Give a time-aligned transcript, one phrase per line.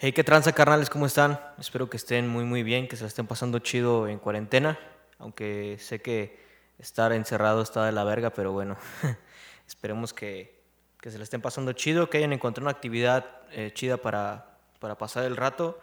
[0.00, 1.40] Hey, qué tranza, carnales, ¿cómo están?
[1.58, 4.78] Espero que estén muy, muy bien, que se la estén pasando chido en cuarentena.
[5.18, 6.38] Aunque sé que
[6.78, 8.76] estar encerrado está de la verga, pero bueno,
[9.66, 10.62] esperemos que,
[11.00, 14.96] que, se la estén pasando chido, que hayan encontrado una actividad eh, chida para, para
[14.96, 15.80] pasar el rato.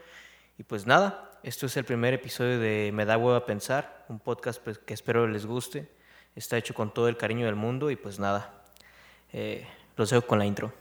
[0.57, 4.20] Y pues nada, esto es el primer episodio de Me da huevo a pensar, un
[4.20, 5.91] podcast pues, que espero les guste.
[6.38, 8.63] Está hecho con todo el cariño del mundo y pues nada,
[9.34, 10.71] eh, los dejo con la intro.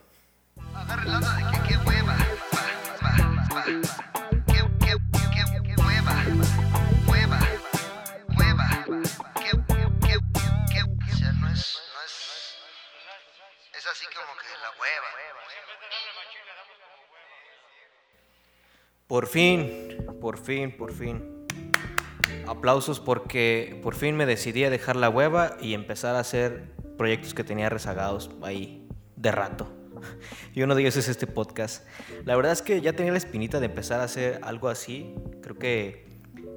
[0.73, 1.54] Agarre
[19.07, 21.47] Por fin, por fin, por fin.
[22.47, 27.35] Aplausos porque por fin me decidí a dejar la hueva y empezar a hacer proyectos
[27.35, 29.73] que tenía rezagados ahí de rato.
[30.55, 31.87] Y uno de ellos es este podcast.
[32.25, 35.15] La verdad es que ya tenía la espinita de empezar a hacer algo así.
[35.43, 36.07] Creo que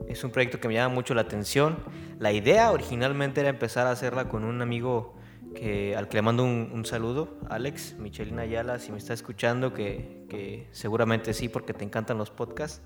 [0.07, 1.83] es un proyecto que me llama mucho la atención.
[2.19, 5.16] La idea originalmente era empezar a hacerla con un amigo
[5.57, 10.67] que, al que le mando un, saludo, Alex, Michelina Ayala, si me está escuchando, que,
[10.71, 12.81] seguramente sí, porque te encantan los podcasts.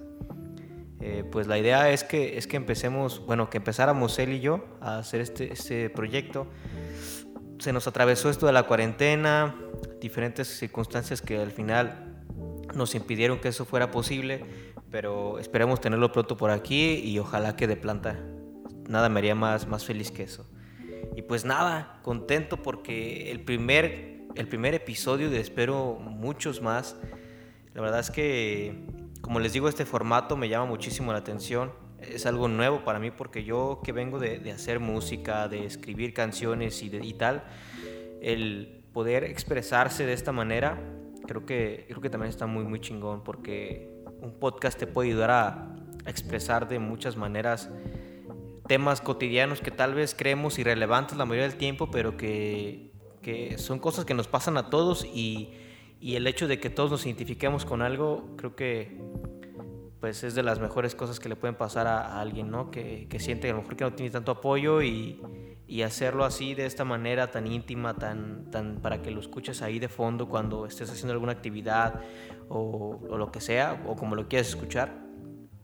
[1.02, 4.64] Eh, pues la idea es que, es que empecemos, bueno, que empezáramos él y yo
[4.80, 6.48] a hacer este, este proyecto.
[7.60, 9.56] Se nos atravesó esto de la cuarentena,
[10.00, 12.24] diferentes circunstancias que al final
[12.74, 14.46] nos impidieron que eso fuera posible,
[14.90, 18.20] pero esperemos tenerlo pronto por aquí y ojalá que de planta
[18.88, 20.46] nada me haría más, más feliz que eso.
[21.16, 26.96] Y pues nada, contento porque el primer, el primer episodio de espero muchos más.
[27.74, 28.86] La verdad es que,
[29.22, 31.72] como les digo, este formato me llama muchísimo la atención.
[32.00, 36.14] Es algo nuevo para mí porque yo que vengo de, de hacer música, de escribir
[36.14, 37.44] canciones y, de, y tal,
[38.22, 40.80] el poder expresarse de esta manera,
[41.28, 43.90] creo que, creo que también está muy, muy chingón porque
[44.22, 45.68] un podcast te puede ayudar a,
[46.08, 47.70] expresar de muchas maneras
[48.72, 53.80] temas cotidianos que tal vez creemos irrelevantes la mayoría del tiempo, pero que, que son
[53.80, 55.52] cosas que nos pasan a todos y,
[56.00, 58.98] y, el hecho de que todos nos identifiquemos con algo, creo que
[60.00, 62.72] pues es de las mejores cosas que le pueden pasar a, a alguien, ¿no?
[62.72, 65.20] Que, que siente a lo mejor que no tiene tanto apoyo y,
[65.72, 69.80] y hacerlo así de esta manera tan íntima, tan, tan para que lo escuches ahí
[69.80, 72.02] de fondo cuando estés haciendo alguna actividad
[72.50, 75.01] o, lo que sea, o como lo quieras escuchar,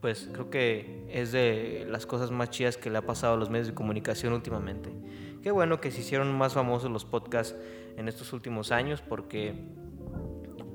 [0.02, 3.50] pues creo que es de las cosas más chidas que le ha pasado a los
[3.50, 4.92] medios de comunicación últimamente.
[5.42, 7.56] Qué bueno que se hicieron más famosos los podcasts
[7.96, 9.54] en estos últimos años porque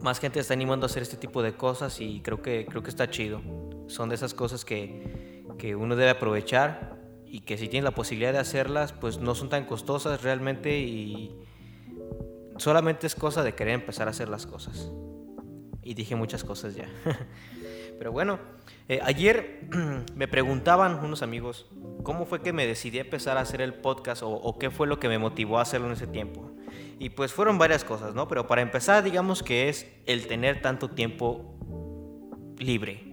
[0.00, 2.90] más gente está animando a hacer este tipo de cosas y creo que, creo que
[2.90, 3.40] está chido.
[3.86, 8.32] Son de esas cosas que, que uno debe aprovechar y que si tienes la posibilidad
[8.32, 11.36] de hacerlas, pues no son tan costosas realmente y
[12.56, 14.90] solamente es cosa de querer empezar a hacer las cosas.
[15.82, 16.88] Y dije muchas cosas ya.
[18.02, 18.40] Pero bueno,
[18.88, 19.60] eh, ayer
[20.16, 21.70] me preguntaban unos amigos
[22.02, 24.88] cómo fue que me decidí a empezar a hacer el podcast o, o, qué fue
[24.88, 26.50] lo que me motivó a hacerlo en ese tiempo.
[26.98, 28.26] Y pues fueron varias cosas, ¿no?
[28.26, 31.54] Pero para empezar, digamos que es el tener tanto tiempo
[32.58, 33.11] libre.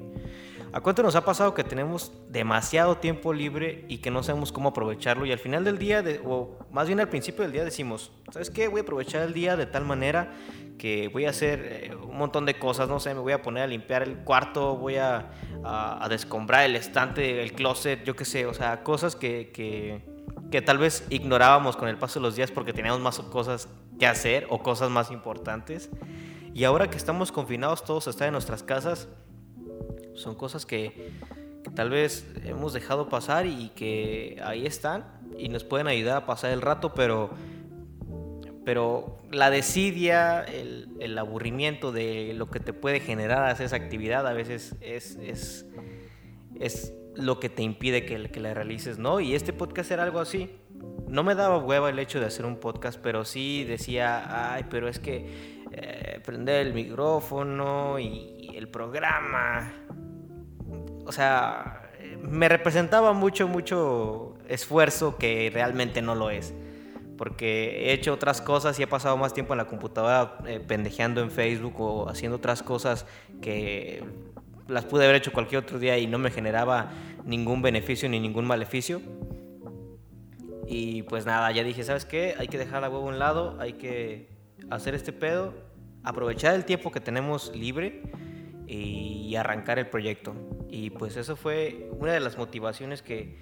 [0.71, 4.69] ¿A cuánto nos ha pasado que tenemos demasiado tiempo libre y que no sabemos cómo
[4.69, 5.25] aprovecharlo?
[5.25, 8.67] Y al final del día, o más bien al principio del día, decimos, ¿sabes qué?
[8.67, 10.31] Voy a aprovechar el día de tal manera
[10.77, 13.63] que voy a hacer eh, un montón de cosas, no sé, me voy a poner
[13.63, 15.31] a limpiar el cuarto, voy a,
[15.63, 20.05] a, descombrar el estante, el closet, yo qué sé, o sea, cosas que, que,
[20.51, 23.67] que tal vez ignorábamos con el paso de los días porque teníamos más cosas
[23.99, 25.89] que hacer o cosas más importantes.
[26.53, 29.07] Y ahora que estamos confinados todos a estar en nuestras casas,
[30.15, 31.11] son cosas que,
[31.75, 35.05] tal vez hemos dejado pasar y que ahí están
[35.37, 37.29] y nos pueden ayudar a pasar el rato, pero,
[38.65, 44.33] pero la desidia, el, aburrimiento de lo que te puede generar hacer esa actividad a
[44.33, 45.65] veces es, es,
[46.59, 49.19] es lo que te impide que, que la realices, ¿no?
[49.19, 50.49] Y este podcast era algo así.
[51.07, 54.87] No me daba hueva el hecho de hacer un podcast, pero sí decía, ay, pero
[54.87, 59.73] es que eh, prender el micrófono y el programa
[61.09, 61.89] o sea,
[62.21, 66.53] me representaba mucho, mucho esfuerzo que realmente no lo es.
[67.17, 71.21] Porque he hecho otras cosas y he pasado más tiempo en la computadora eh, pendejeando
[71.21, 73.07] en Facebook o haciendo otras cosas
[73.41, 74.03] que
[74.67, 76.91] las pude haber hecho cualquier otro día y no me generaba
[77.25, 79.01] ningún beneficio ni ningún maleficio.
[80.67, 82.35] Y pues nada, ya dije, ¿sabes qué?
[82.37, 84.29] Hay que dejar la huevo a un lado, hay que
[84.69, 85.55] hacer este pedo,
[86.03, 88.03] aprovechar el tiempo que tenemos libre
[88.67, 90.35] y arrancar el proyecto.
[90.69, 93.37] Y pues eso fue una de las motivaciones que,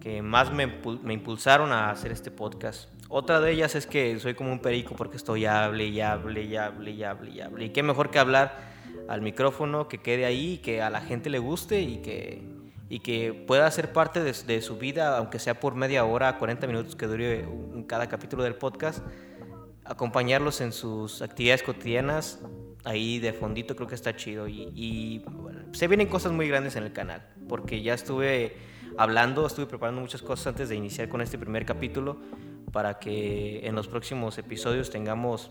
[0.00, 0.66] que más me,
[1.02, 2.88] me, impulsaron a hacer este podcast.
[3.08, 6.56] Otra de ellas es que soy como un perico porque estoy hable y hable y
[6.56, 7.64] hable y hable y hable.
[7.66, 8.58] Y qué mejor que hablar
[9.08, 12.42] al micrófono, que quede ahí, que a la gente le guste y que,
[12.88, 16.66] y que pueda ser parte de, de, su vida, aunque sea por media hora, 40
[16.66, 17.48] minutos que dure
[17.86, 19.04] cada capítulo del podcast,
[19.84, 22.40] acompañarlos en sus actividades cotidianas,
[22.86, 25.24] ahí de fondito creo que está chido y, y
[25.72, 28.56] se vienen cosas muy grandes en el canal, porque ya estuve
[28.96, 32.16] hablando, estuve preparando muchas cosas antes de iniciar con este primer capítulo
[32.72, 35.50] para que en los próximos episodios tengamos,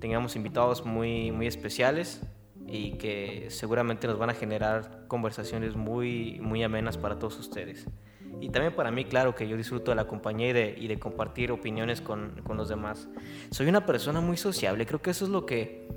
[0.00, 2.22] tengamos invitados muy, muy especiales
[2.66, 7.86] y que seguramente nos van a generar conversaciones muy, muy amenas para todos ustedes.
[8.40, 10.98] Y también para mí, claro, que yo disfruto de la compañía y de, y de
[10.98, 13.08] compartir opiniones con, con, los demás.
[13.50, 15.88] Soy una persona muy sociable, creo que eso es lo que,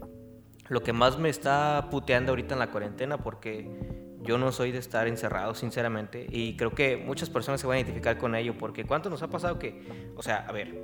[0.70, 3.68] lo que más me está puteando ahorita en la cuarentena, porque
[4.22, 7.80] yo no soy de estar encerrado, sinceramente, y creo que muchas personas se van a
[7.80, 9.82] identificar con ello, porque ¿cuánto nos ha pasado que,
[10.16, 10.80] o sea, a ver,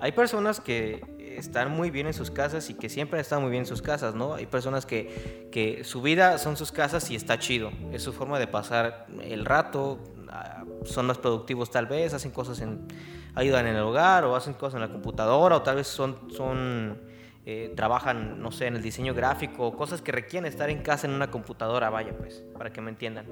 [0.00, 1.02] hay personas que
[1.36, 4.14] están muy bien en sus casas y que siempre están muy bien en sus casas,
[4.14, 4.34] ¿no?
[4.34, 8.38] Hay personas que, que su vida son sus casas y está chido, es su forma
[8.38, 9.98] de pasar el rato,
[10.30, 12.86] ah, son más productivos tal vez, hacen cosas en,
[13.34, 17.13] ayudan en el hogar o hacen cosas en la computadora o tal vez son, son
[17.46, 21.12] eh, trabajan, no sé, en el diseño gráfico, cosas que requieren estar en casa en
[21.12, 23.26] una computadora, vaya pues, para que me entiendan.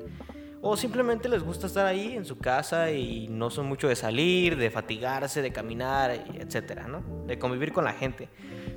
[0.60, 4.56] O simplemente les gusta estar ahí en su casa y no son mucho de salir,
[4.56, 7.02] de fatigarse, de caminar, etcétera, ¿no?
[7.26, 8.28] De convivir con la gente.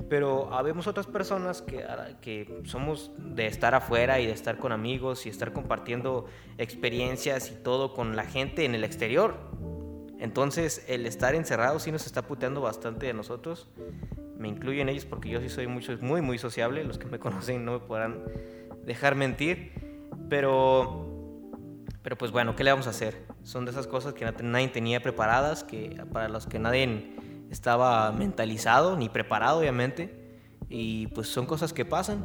[0.08, 1.86] Pero habemos otras personas que,
[2.22, 6.26] que somos de estar afuera y de estar con amigos y estar compartiendo
[6.58, 9.36] experiencias y todo con la gente en el exterior.
[10.18, 13.68] Entonces, el estar encerrado sí nos está puteando bastante de nosotros
[14.38, 16.84] me incluyo en ellos porque yo sí soy mucho, muy, muy sociable.
[16.84, 18.22] Los que me conocen no me podrán
[18.84, 19.72] dejar mentir.
[20.28, 21.06] Pero,
[22.02, 23.26] pero pues bueno, ¿qué le vamos a hacer?
[23.42, 27.14] Son de esas cosas que nadie tenía preparadas, que para las que nadie
[27.50, 30.38] estaba mentalizado ni preparado, obviamente.
[30.68, 32.24] Y pues son cosas que pasan,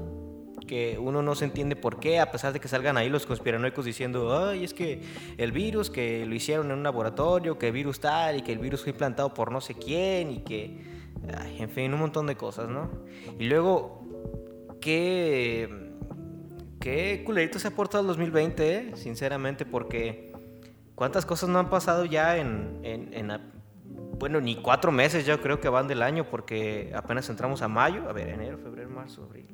[0.68, 3.86] que uno no se entiende por qué, a pesar de que salgan ahí los conspiranoicos
[3.86, 5.02] diciendo, ay, es que
[5.38, 8.60] el virus, que lo hicieron en un laboratorio, que el virus tal, y que el
[8.60, 10.91] virus fue implantado por no sé quién, y que
[11.58, 12.90] en fin, un montón de cosas, ¿no?
[13.40, 14.04] Y luego,
[14.82, 15.94] qué,
[16.80, 18.92] qué culerito se ha portado el 2020, ¿eh?
[18.96, 20.34] sinceramente, porque
[20.96, 23.32] cuántas cosas no han pasado ya en, en,
[24.20, 28.10] bueno, ni cuatro meses yo creo que van del año, porque apenas entramos a mayo,
[28.10, 29.48] a ver, enero, febrero, marzo, abril,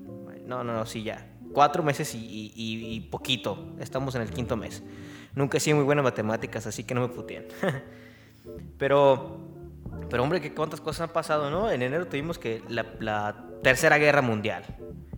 [0.45, 4.83] no, no, no, sí, ya, cuatro meses y, y, poquito, estamos en el quinto mes.
[5.35, 7.45] Nunca he sido muy buena en matemáticas, así que no me puteen.
[8.77, 9.46] Pero
[10.09, 11.69] pero hombre, ¿qué cuántas cosas han pasado, ¿no?
[11.69, 14.63] En enero tuvimos que la, Tercera Guerra Mundial.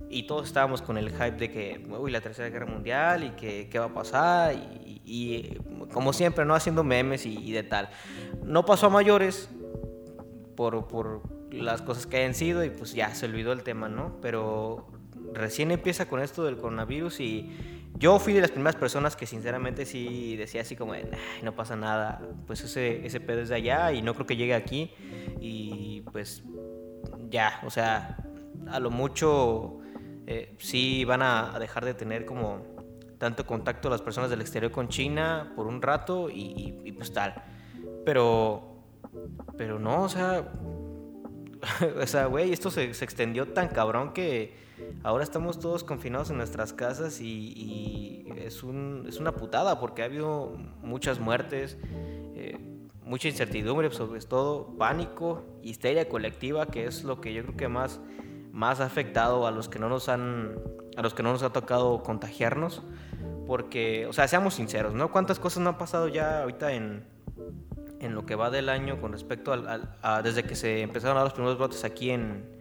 [0.10, 3.70] Y todos estábamos con el hype de que, uy, la Tercera Guerra Mundial y que
[3.70, 4.56] qué va a pasar.
[4.56, 5.58] Y,
[5.94, 6.56] como siempre, ¿no?
[6.56, 7.90] Haciendo memes y, de tal.
[8.44, 9.50] No pasó a mayores
[10.56, 11.22] por, por
[11.52, 14.18] las cosas que hayan sido y pues ya se olvidó el tema, ¿no?
[14.22, 14.88] Pero
[15.34, 17.50] recién empieza con esto del coronavirus y
[17.98, 20.94] yo fui de las primeras personas que sinceramente sí decía así como,
[21.44, 24.54] no pasa nada, pues ese, ese pedo es de allá y no creo que llegue
[24.54, 24.92] aquí
[25.40, 26.44] y pues
[27.30, 28.18] ya, o sea,
[28.68, 29.80] a lo mucho
[30.28, 32.62] eh, sí van a, dejar de tener como
[33.18, 37.34] tanto contacto las personas del exterior con China por un rato y, pues tal.
[38.06, 38.84] Pero,
[39.58, 40.54] pero no, o sea,
[42.02, 44.69] o sea, güey, esto se, se extendió tan cabrón que
[45.04, 50.06] ahora estamos todos confinados en nuestras casas y, es, un, es, una putada porque ha
[50.06, 51.78] habido muchas muertes,
[52.36, 52.58] eh,
[53.04, 58.00] mucha incertidumbre, sobre todo pánico, histeria colectiva, que es lo que yo creo que más,
[58.52, 60.60] más ha afectado a los que no nos han,
[60.96, 62.84] a los que no nos ha tocado contagiarnos.
[63.48, 65.12] Porque, o sea, seamos sinceros, ¿no?
[65.12, 67.04] ¿Cuántas cosas no han pasado ya ahorita en,
[68.00, 71.22] en lo que va del año con respecto al, a, desde que se empezaron a
[71.22, 72.59] dar los primeros brotes aquí en,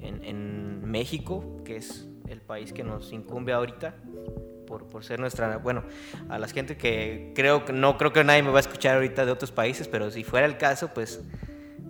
[0.00, 3.94] en, México, que es el país que nos incumbe ahorita,
[4.66, 5.84] por, por, ser nuestra, bueno,
[6.28, 9.26] a la gente que creo que no creo que nadie me va a escuchar ahorita
[9.26, 11.22] de otros países, pero si fuera el caso, pues,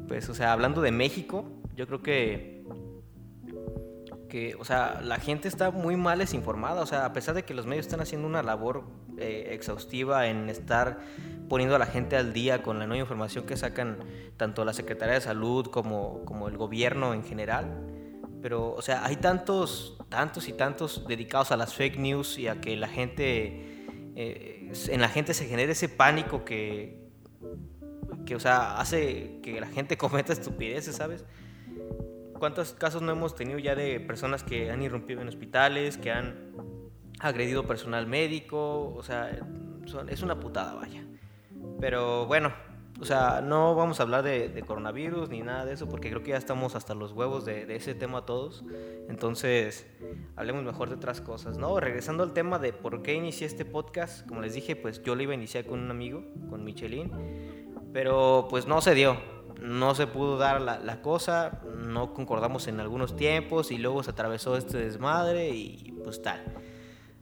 [0.09, 2.65] pues, o sea, hablando de México, yo creo que,
[4.29, 7.55] que, o sea, la gente está muy mal desinformada, o sea, a pesar de que
[7.55, 8.85] los medios están haciendo una labor
[9.19, 10.99] eh, exhaustiva en estar
[11.49, 13.99] poniendo a la gente al día con la nueva información que sacan
[14.37, 17.87] tanto la Secretaría de Salud como, como el gobierno en general.
[18.43, 22.61] Pero, o sea, hay tantos, tantos y tantos dedicados a las fake news y a
[22.61, 27.09] que la gente, eh, en la gente se genere ese pánico que,
[28.27, 31.25] que, o sea, hace que la gente cometa estupideces, ¿sabes?
[32.39, 36.53] ¿Cuántos casos no hemos tenido ya de personas que han irrumpido en hospitales, que han
[37.21, 38.95] agredido personal médico?
[38.95, 39.31] O sea,
[40.09, 41.05] es una putada, vaya.
[41.81, 42.53] Pero bueno,
[42.99, 46.31] o sea, no vamos a hablar de, coronavirus ni nada de eso, porque creo que
[46.31, 48.65] ya estamos hasta los huevos de, ese tema todos.
[49.09, 49.87] Entonces,
[50.35, 51.79] hablemos mejor de otras cosas, ¿no?
[51.79, 55.23] Regresando al tema de por qué inicié este podcast, como les dije, pues yo lo
[55.23, 57.13] iba a iniciar con un amigo, con Michelin,
[57.93, 59.17] pero pues no se dio.
[59.61, 64.11] No se pudo dar la, la cosa, no concordamos en algunos tiempos y luego se
[64.11, 66.43] atravesó este desmadre y pues tal.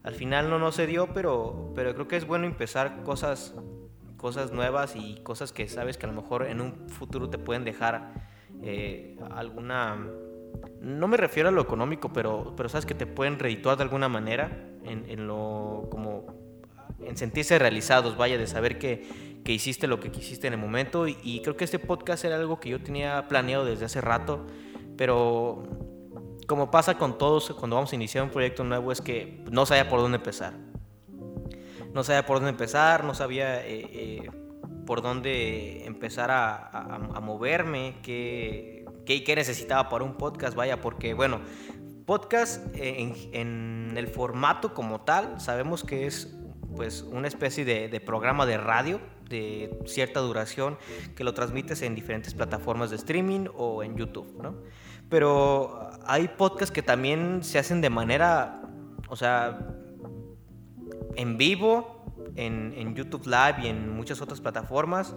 [0.04, 3.54] Al final no, no se dio, pero, pero creo que es bueno empezar cosas
[4.24, 7.62] cosas nuevas y cosas que sabes que a lo mejor en un futuro te pueden
[7.62, 8.14] dejar
[8.62, 9.98] eh, alguna...
[10.80, 14.08] No me refiero a lo económico, pero, pero sabes que te pueden redituar de alguna
[14.08, 16.24] manera en, lo como
[17.00, 21.06] en sentirse realizados, vaya, de saber que, que, hiciste lo que quisiste en el momento.
[21.06, 24.46] Y, y, creo que este podcast era algo que yo tenía planeado desde hace rato,
[24.96, 25.83] pero
[26.46, 29.88] como pasa con todos cuando vamos a iniciar un proyecto nuevo, es que no sabía
[29.88, 30.54] por dónde empezar
[31.94, 34.30] no sabía por dónde empezar, no sabía eh, eh,
[34.84, 41.40] por dónde empezar a, moverme, qué, qué, necesitaba para un podcast, vaya, porque bueno,
[42.04, 46.36] podcast en, el formato como tal, sabemos que es
[46.76, 50.76] pues una especie de, programa de radio de cierta duración
[51.16, 54.56] que lo transmites en diferentes plataformas de streaming o en YouTube, ¿no?
[55.14, 58.62] Pero hay podcasts que también se hacen de manera,
[59.08, 59.60] o sea,
[61.14, 65.14] en vivo, en, YouTube Live y en muchas otras plataformas.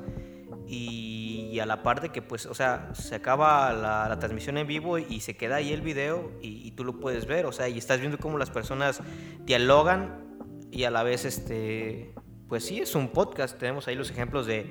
[0.68, 5.00] Y, a la par de que, pues, o sea, se acaba la, transmisión en vivo
[5.00, 8.00] y se queda ahí el video y, tú lo puedes ver, o sea, y estás
[8.00, 9.02] viendo cómo las personas
[9.46, 12.14] dialogan y a la vez, este,
[12.48, 13.58] pues sí, es un podcast.
[13.58, 14.66] Tenemos ahí los ejemplos de,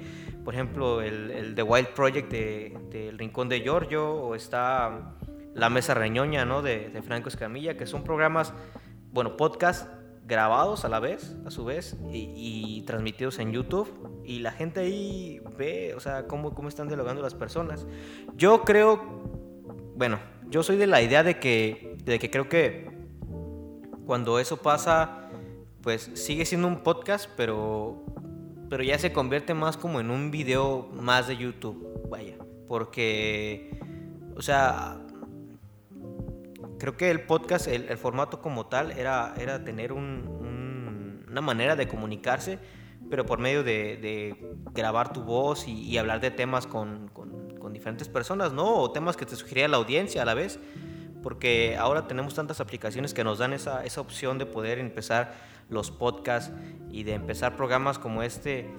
[0.44, 5.14] por ejemplo, el, The Wild Project del de, Rincón de Giorgio o está
[5.54, 6.62] La Mesa Reñoña, ¿no?
[6.62, 8.52] De, de Franco Escamilla, que son programas,
[9.12, 9.88] bueno, podcast
[10.26, 14.22] grabados a la vez, a su vez, y, transmitidos en YouTube.
[14.24, 17.86] Y la gente ahí ve, o sea, cómo, cómo están dialogando las personas.
[18.36, 19.00] Yo creo,
[19.94, 20.18] bueno,
[20.48, 22.90] yo soy de la idea de que, de que creo que
[24.04, 25.25] cuando eso pasa,
[25.86, 28.04] pues sigue siendo un podcast, pero,
[28.68, 32.34] pero ya se convierte más como en un video más de YouTube, vaya.
[32.66, 33.78] Porque,
[34.34, 34.98] o sea,
[36.80, 42.58] creo que el podcast, el, formato como tal, era, era tener una manera de comunicarse,
[43.08, 47.12] pero por medio de, grabar tu voz y, hablar de temas con,
[47.72, 48.74] diferentes personas, ¿no?
[48.74, 50.58] O temas que te sugería la audiencia a la vez,
[51.22, 55.90] porque ahora tenemos tantas aplicaciones que nos dan esa, esa opción de poder empezar los
[55.90, 56.52] podcasts
[56.90, 58.70] y de empezar programas como este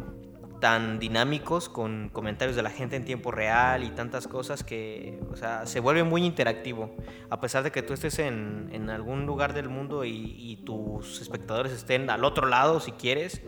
[0.60, 5.36] tan dinámicos con comentarios de la gente en tiempo real y tantas cosas que, o
[5.36, 6.96] sea, se vuelve muy interactivo.
[7.30, 11.72] A pesar de que tú estés en, en algún lugar del mundo y, tus espectadores
[11.72, 13.42] estén al otro lado, si quieres,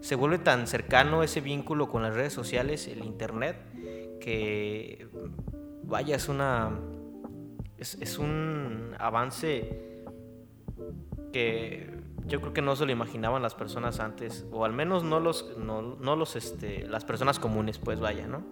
[0.00, 3.56] se vuelve tan cercano ese vínculo con las redes sociales, el internet,
[4.20, 5.08] que
[5.82, 6.78] vaya, es una.
[7.76, 10.04] Es, es un avance
[11.32, 15.20] que yo creo que no se lo imaginaban las personas antes, o al menos no
[15.20, 18.42] los, no, no los, este, las personas comunes, pues vaya, ¿no?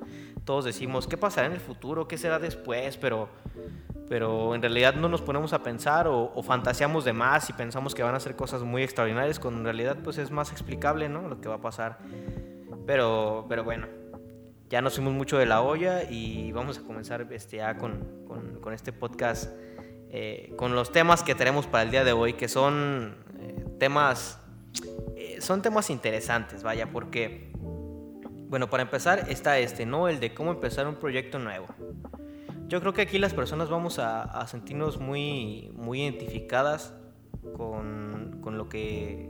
[0.45, 2.09] Todos decimos, ¿qué pasará en el futuro?
[2.09, 2.97] ¿Qué será después?
[2.97, 3.29] Pero,
[4.09, 7.95] pero en realidad no nos ponemos a pensar o, o fantaseamos de más y pensamos
[7.95, 11.29] que van a ser cosas muy extraordinarias, cuando en realidad pues es más explicable, ¿no?
[11.29, 11.99] Lo que va a pasar.
[12.87, 13.87] Pero, pero bueno,
[14.71, 18.25] ya nos fuimos mucho de la olla y vamos a comenzar este, ya con,
[18.61, 19.53] con, este podcast.
[20.13, 23.15] Eh, con los temas que tenemos para el día de hoy, que son
[23.81, 24.39] temas,
[25.17, 27.51] eh, son temas interesantes, vaya, porque,
[28.49, 30.07] bueno, para empezar está este, ¿no?
[30.07, 31.67] El de cómo empezar un proyecto nuevo.
[32.69, 36.95] Yo creo que aquí las personas vamos a, sentirnos muy, muy identificadas
[37.57, 39.29] con, con, lo que,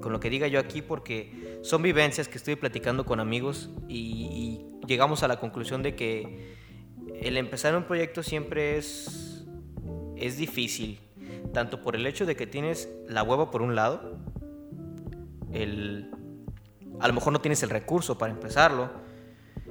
[0.00, 4.66] con lo que diga yo aquí, porque son vivencias que estoy platicando con amigos y,
[4.82, 6.56] y llegamos a la conclusión de que
[7.20, 9.46] el empezar un proyecto siempre es,
[10.16, 11.03] es difícil
[11.52, 14.18] tanto por el hecho de que tienes la hueva por un lado,
[15.52, 16.10] el,
[17.00, 18.90] a lo mejor no tienes el recurso para empezarlo,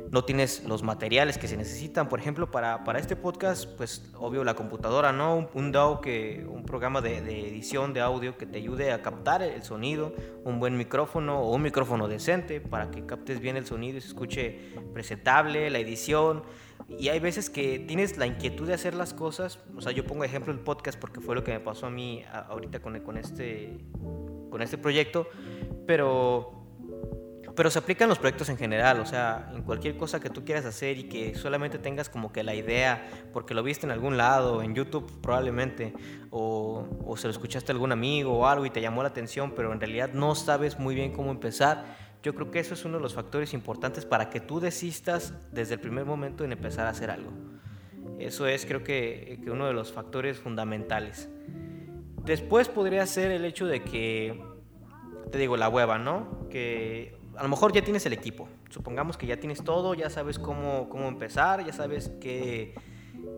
[0.10, 4.44] no tienes los materiales que se necesitan, por ejemplo, para, para este podcast, pues obvio
[4.44, 5.36] la computadora, ¿no?
[5.36, 9.42] Un, un que, un programa de, de, edición de audio que te ayude a captar
[9.42, 10.14] el sonido,
[10.44, 14.10] un buen micrófono o un micrófono decente para que captes bien el sonido y se
[14.10, 16.44] escuche presentable, la edición,
[16.90, 19.60] y hay veces que tienes la inquietud de hacer las cosas.
[19.76, 22.24] O sea, yo pongo ejemplo el podcast porque fue lo que me pasó a mí
[22.32, 23.78] ahorita con, con, este,
[24.50, 25.28] con este proyecto.
[25.88, 26.66] Pero,
[27.56, 29.00] pero se aplican los proyectos en general.
[29.00, 32.44] O sea, en cualquier cosa que tú quieras hacer y que solamente tengas como que
[32.44, 35.94] la idea porque lo viste en algún lado, en YouTube probablemente,
[36.32, 39.54] o, o se lo escuchaste a algún amigo o algo y te llamó la atención,
[39.56, 42.98] pero en realidad no sabes muy bien cómo empezar Yo creo que eso es uno
[42.98, 46.90] de los factores importantes para que tú desistas desde el primer momento en empezar a
[46.90, 47.32] hacer algo.
[48.18, 51.30] Eso es creo que, que uno de los factores fundamentales.
[52.24, 54.42] Después podría ser el hecho de que,
[55.30, 56.48] te digo, la hueva, ¿no?
[56.50, 58.48] Que a lo mejor ya tienes el equipo.
[58.70, 62.74] Supongamos que ya tienes todo, ya sabes cómo, cómo empezar, ya sabes qué,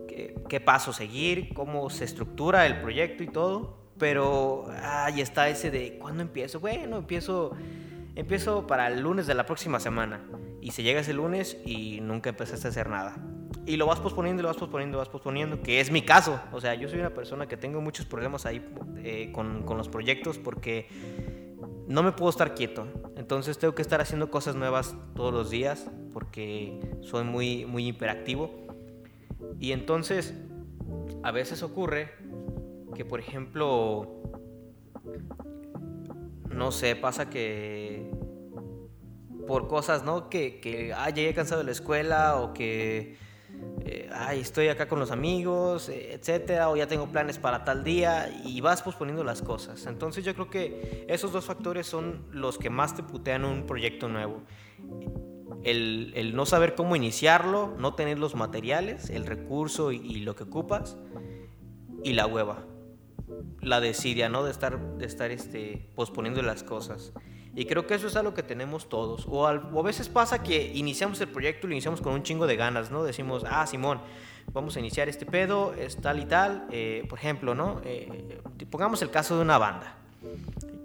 [0.06, 3.78] qué, qué paso seguir, cómo se estructura el proyecto y todo.
[3.98, 6.60] Pero ahí está ese de, ¿cuándo empiezo?
[6.60, 7.56] Bueno, empiezo,
[8.16, 10.20] empiezo para el lunes de la próxima semana.
[10.60, 13.16] Y se llega ese lunes y nunca empezaste a hacer nada.
[13.66, 16.40] Y lo vas posponiendo, lo vas posponiendo, lo vas posponiendo, que es mi caso.
[16.52, 18.66] O sea, yo soy una persona que tengo muchos problemas ahí
[18.98, 20.88] eh, con, con los proyectos porque
[21.86, 22.86] no me puedo estar quieto.
[23.16, 28.50] Entonces tengo que estar haciendo cosas nuevas todos los días porque soy muy, muy hiperactivo.
[29.60, 30.34] Y entonces
[31.22, 32.10] a veces ocurre
[32.94, 34.22] que, por ejemplo,
[36.56, 38.10] no sé, pasa que
[39.46, 40.28] por cosas, ¿no?
[40.28, 43.16] Que, que ah, llegué cansado de la escuela o que
[43.84, 48.28] eh, ay, estoy acá con los amigos, etcétera, o ya tengo planes para tal día
[48.44, 49.86] y vas posponiendo las cosas.
[49.86, 54.08] Entonces yo creo que esos dos factores son los que más te putean un proyecto
[54.08, 54.42] nuevo.
[55.62, 60.36] El, el no saber cómo iniciarlo, no tener los materiales, el recurso y, y, lo
[60.36, 60.96] que ocupas,
[62.04, 62.64] y la hueva,
[63.60, 64.44] la desidia, ¿no?
[64.44, 67.12] De estar, de estar este, posponiendo las cosas.
[67.54, 69.26] Y creo que eso es algo que tenemos todos.
[69.28, 72.22] O, al, o, a veces pasa que iniciamos el proyecto y lo iniciamos con un
[72.22, 73.02] chingo de ganas, ¿no?
[73.02, 74.00] Decimos, ah, Simón,
[74.52, 76.66] vamos a iniciar este pedo, es tal y tal.
[76.70, 77.80] Eh, por ejemplo, ¿no?
[77.84, 78.40] Eh,
[78.70, 79.96] pongamos el caso de una banda.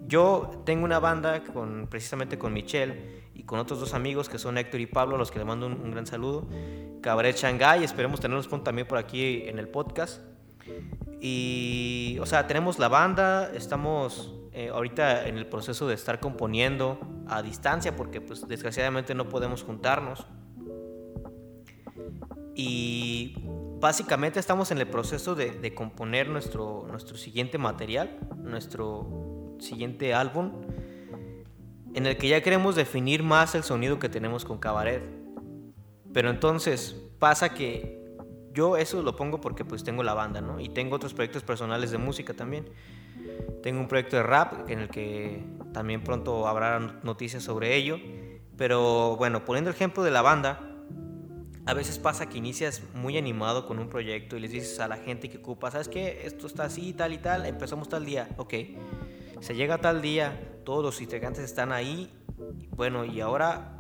[0.07, 4.57] Yo tengo una banda con, precisamente con Michelle y con otros dos amigos que son
[4.57, 6.47] Héctor y Pablo, a los que le mando un, gran saludo.
[7.01, 10.21] Cabaret Shanghai, esperemos tenerlos también por aquí en el podcast.
[11.23, 16.99] Y, o sea, tenemos la banda, estamos eh, ahorita en el proceso de estar componiendo
[17.27, 20.25] a distancia porque pues desgraciadamente no podemos juntarnos.
[22.55, 23.35] Y
[23.79, 30.63] básicamente estamos en el proceso de, de, componer nuestro, nuestro siguiente material, nuestro siguiente álbum,
[31.93, 35.03] en el que ya queremos definir más el sonido que tenemos con Cabaret.
[36.13, 38.00] Pero entonces pasa que
[38.53, 40.59] yo eso lo pongo porque pues tengo la banda, ¿no?
[40.59, 42.65] Y tengo otros proyectos personales de música también.
[43.63, 47.97] Tengo un proyecto de rap en el que también pronto habrá noticias sobre ello.
[48.57, 50.71] Pero bueno, poniendo el ejemplo de la banda,
[51.65, 54.97] a veces pasa que inicias muy animado con un proyecto y les dices a la
[54.97, 56.21] gente que ocupa, ¿sabes qué?
[56.25, 58.53] Esto está así, tal y tal, empezamos tal día, ok.
[59.39, 62.11] Se llega tal día, todos los integrantes están ahí,
[62.75, 63.75] bueno, y ahora,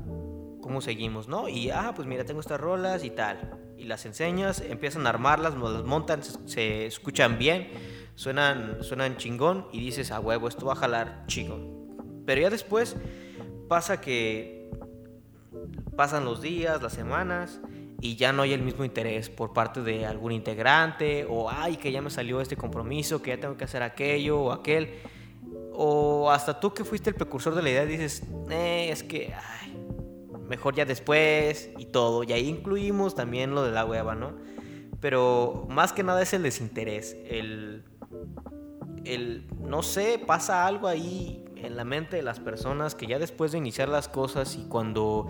[0.61, 1.49] ¿cómo seguimos, no?
[1.49, 3.57] Y, ah, pues mira, tengo estas rolas y tal.
[3.81, 7.67] Y las enseñas, empiezan a armarlas, las montan, se, escuchan bien
[8.13, 12.23] suenan, suenan chingón y dices, a huevo, esto va a jalar chingón.
[12.27, 12.95] Pero ya después
[13.67, 14.69] pasa que
[15.95, 17.59] pasan los días, las semanas
[17.99, 21.91] y ya no hay el mismo interés por parte de algún integrante o, ay, que
[21.91, 24.99] ya me salió este compromiso, que ya tengo que hacer aquello o aquel.
[25.73, 29.33] O hasta tú que fuiste el precursor de la idea dices, eh, es que,
[30.51, 32.23] mejor ya después y todo.
[32.23, 34.33] Y ahí incluimos también lo de la hueva, ¿no?
[34.99, 37.83] Pero más que nada es el desinterés, el
[39.05, 43.51] el, no sé, pasa algo ahí en la mente de las personas que ya después
[43.51, 45.27] de iniciar las cosas y cuando,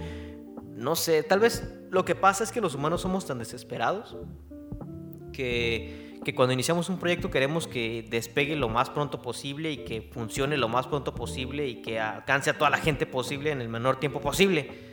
[0.70, 4.16] no sé, tal vez lo que pasa es que los humanos somos tan desesperados
[5.34, 10.02] que, que cuando iniciamos un proyecto queremos que despegue lo más pronto posible y que
[10.02, 13.70] funcione lo más pronto posible y que alcance a toda la gente posible en el
[13.70, 14.91] menor tiempo posible.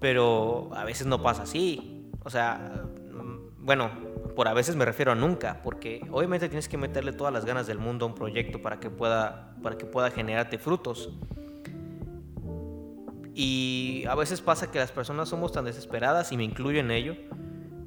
[0.00, 2.10] Pero a veces no pasa así.
[2.24, 3.90] O sea, mm, bueno,
[4.34, 7.66] por a veces me refiero a nunca, porque obviamente tienes que meterle todas las ganas
[7.66, 11.10] del mundo a un proyecto para que pueda, para que pueda generarte frutos.
[13.34, 17.16] Y a veces pasa que las personas somos tan desesperadas, y me incluyo en ello,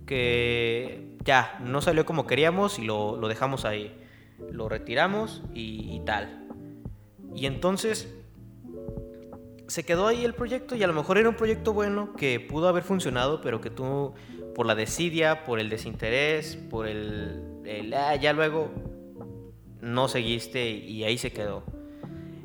[0.06, 3.98] que ya, no salió como queríamos y lo, dejamos ahí.
[4.52, 6.48] Lo retiramos y tal.
[7.36, 8.20] Y entonces
[9.71, 12.67] se quedó ahí el proyecto y a lo mejor era un proyecto bueno que pudo
[12.67, 14.13] haber funcionado, pero que tú
[14.53, 18.69] por la desidia, por el desinterés, por el, ah, ya luego
[19.79, 21.63] no seguiste y ahí se quedó.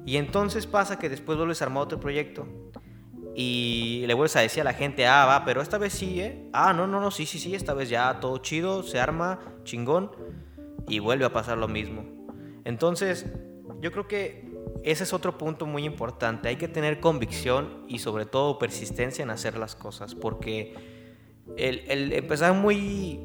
[0.05, 2.47] Y entonces pasa que después vuelves a armar otro proyecto
[3.35, 6.49] y le vuelves a decir a la gente, ah, va, pero esta vez sí, ¿eh?
[6.53, 10.13] Ah, no, no, no, sí, sí, sí, esta vez ya todo chido, se arma, chingón,
[10.87, 12.05] y vuelve a pasar lo mismo.
[12.65, 13.27] Entonces,
[13.81, 14.46] yo creo que
[14.87, 16.49] ese es otro punto muy importante.
[16.49, 20.75] Hay que tener convicción y sobre todo persistencia en hacer las cosas, porque
[21.57, 23.19] el, empezar muy,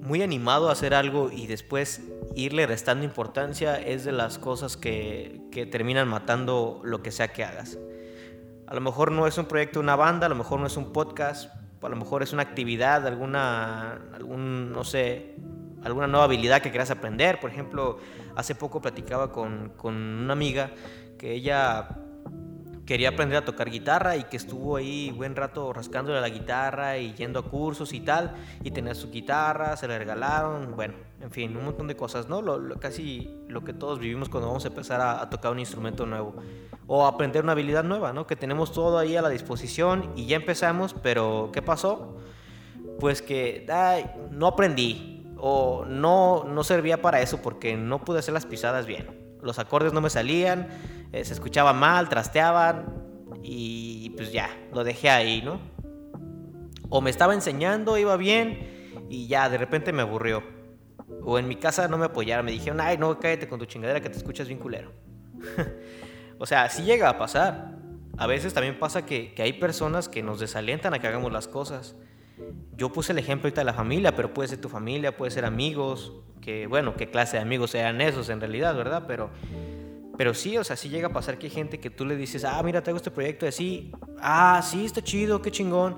[0.00, 2.00] muy animado a hacer algo y después
[2.34, 7.44] irle restando importancia es de las cosas que, que terminan matando lo que sea que
[7.44, 7.78] hagas.
[8.66, 10.78] A lo mejor no es un proyecto de una banda, a lo mejor no es
[10.78, 15.34] un podcast, a lo mejor es una actividad, alguna, algún, no sé,
[15.84, 17.40] alguna nueva habilidad que quieras aprender.
[17.40, 17.98] Por ejemplo,
[18.36, 20.70] hace poco platicaba con, con una amiga
[21.18, 21.88] que ella
[22.86, 27.14] quería aprender a tocar guitarra y que estuvo ahí buen rato rascándole la guitarra y
[27.14, 31.56] yendo a cursos y tal, y tenía su guitarra, se la regalaron, bueno, en fin,
[31.56, 32.42] un montón de cosas, ¿no?
[32.42, 36.34] Lo, casi lo que todos vivimos cuando vamos a empezar a, tocar un instrumento nuevo
[36.86, 38.26] o aprender una habilidad nueva, ¿no?
[38.26, 42.16] Que tenemos todo ahí a la disposición y ya empezamos, pero ¿qué pasó?
[42.98, 43.66] Pues que
[44.32, 45.11] no aprendí
[45.44, 49.08] o no, no servía para eso porque no pude hacer las pisadas bien.
[49.42, 50.68] Los acordes no me salían,
[51.10, 52.94] eh, se escuchaba mal, trasteaban
[53.42, 55.60] y pues ya, lo dejé ahí, ¿no?
[56.90, 60.44] O me estaba enseñando, iba bien y ya, de repente me aburrió.
[61.24, 64.00] O en mi casa no me apoyaron, me dijeron, ay, no, cállate con tu chingadera
[64.00, 64.92] que te escuchas bien culero.
[66.38, 67.78] o sea, sí llega a pasar.
[68.16, 71.48] A veces también pasa que, que hay personas que nos desalientan a que hagamos las
[71.48, 71.96] cosas.
[72.76, 75.44] Yo puse el ejemplo ahorita de la familia, pero puede ser tu familia, puede ser
[75.44, 79.04] amigos, que bueno, qué clase de amigos sean esos en realidad, ¿verdad?
[79.06, 79.30] Pero
[80.16, 82.44] pero sí, o sea, sí llega a pasar que hay gente que tú le dices,
[82.44, 85.96] ah, mira, tengo este proyecto así, ah, sí, está chido, qué chingón.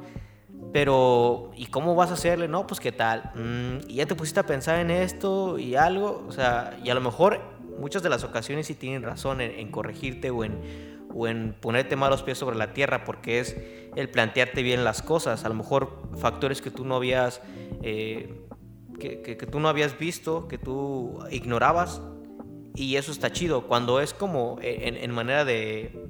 [0.72, 2.48] Pero, ¿y cómo vas a hacerle?
[2.48, 3.32] No, pues qué tal.
[3.34, 6.94] Mm, y ya te pusiste a pensar en esto y algo, o sea, y a
[6.94, 7.40] lo mejor
[7.78, 10.58] muchas de las ocasiones sí tienen razón en, corregirte o en,
[11.12, 13.56] o en ponerte malos pies sobre la tierra, porque es
[13.94, 15.44] el plantearte bien las cosas.
[15.44, 17.40] A lo mejor factores que tú no habías,
[17.82, 18.46] eh,
[18.98, 22.00] que, que, que tú no habías visto, que tú ignorabas,
[22.74, 23.66] y eso está chido.
[23.66, 26.08] Cuando es como en, manera de,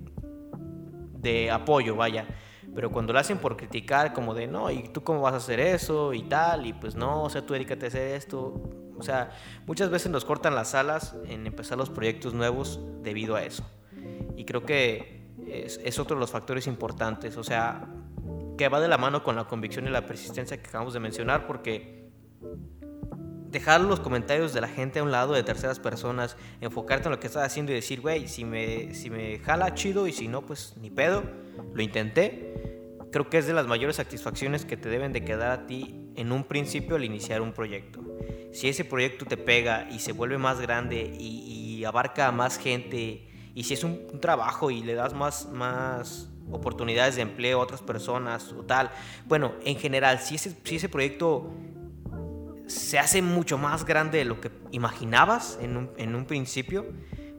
[1.19, 2.27] de apoyo, vaya.
[2.75, 5.61] Pero cuando lo hacen por criticar, como de, no, ¿y tú cómo vas a hacer
[5.61, 6.13] eso?
[6.15, 8.55] Y tal, y pues no, o sea, tú dedícate a hacer esto.
[8.99, 9.31] O sea,
[9.67, 13.65] muchas veces nos cortan las alas en empezar los proyectos nuevos debido a eso.
[14.37, 17.37] Y creo que es, es otro de los factores importantes.
[17.37, 17.94] O sea,
[18.57, 21.47] que va de la mano con la convicción y la persistencia que acabamos de mencionar,
[21.47, 22.05] porque
[23.55, 27.21] dejar los comentarios de la gente a un lado, de terceras personas, enfocarte en lo
[27.21, 30.43] que estás haciendo y decir, güey, si me, si me jala chido y si no,
[30.43, 31.23] pues ni pedo,
[31.73, 32.53] lo intenté.
[33.13, 36.33] Creo que es de las mayores satisfacciones que te deben de quedar a ti en
[36.33, 38.01] un principio al iniciar un proyecto.
[38.53, 43.29] Si ese proyecto te pega y se vuelve más grande y, abarca a más gente,
[43.55, 47.83] y si es un, trabajo y le das más, más oportunidades de empleo a otras
[47.83, 48.91] personas o tal,
[49.27, 51.51] bueno, en general, si ese, si ese proyecto
[52.67, 56.87] se hace mucho más grande de lo que imaginabas en un, en un principio,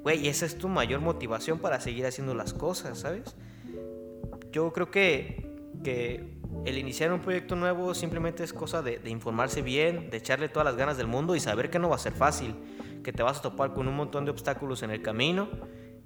[0.04, 3.36] güey, esa es tu mayor motivación para seguir haciendo las cosas, ¿sabes?
[4.52, 10.10] Yo creo que, que el iniciar un proyecto nuevo simplemente es cosa de, informarse bien,
[10.10, 12.56] de echarle todas las ganas del mundo y saber que no va a ser fácil,
[13.04, 15.50] que te vas a topar con un montón de obstáculos en el camino,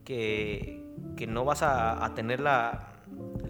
[0.03, 0.88] que,
[1.19, 2.93] que no vas a, tener la,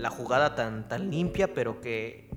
[0.09, 2.31] jugada tan, tan limpia, pero que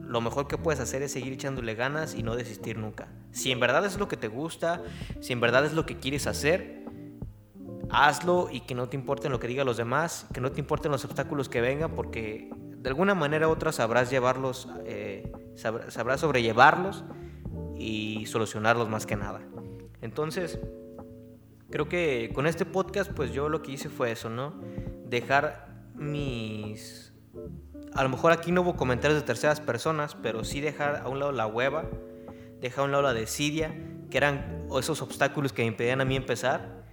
[0.00, 3.08] lo mejor que puedes hacer es seguir echándole ganas y no desistir nunca.
[3.32, 4.80] Si en verdad es lo que te gusta,
[5.18, 6.84] si en verdad es lo que quieres hacer,
[7.90, 10.92] hazlo y que no te importen lo que digan los demás, que no te importen
[10.92, 17.02] los obstáculos que vengan, porque de alguna manera u otra sabrás llevarlos, eh, sabrás sobrellevarlos
[17.76, 19.40] y solucionarlos más que nada.
[20.00, 20.60] Entonces,
[21.70, 24.54] creo que con este podcast, pues yo lo que hice fue eso, ¿no?
[25.06, 27.08] Dejar mis
[27.94, 31.18] a lo mejor aquí no hubo comentarios de terceras personas, pero sí dejar a un
[31.18, 31.84] lado la hueva,
[32.60, 33.74] dejar a un lado la desidia,
[34.10, 36.84] que eran esos obstáculos que me impedían a mí empezar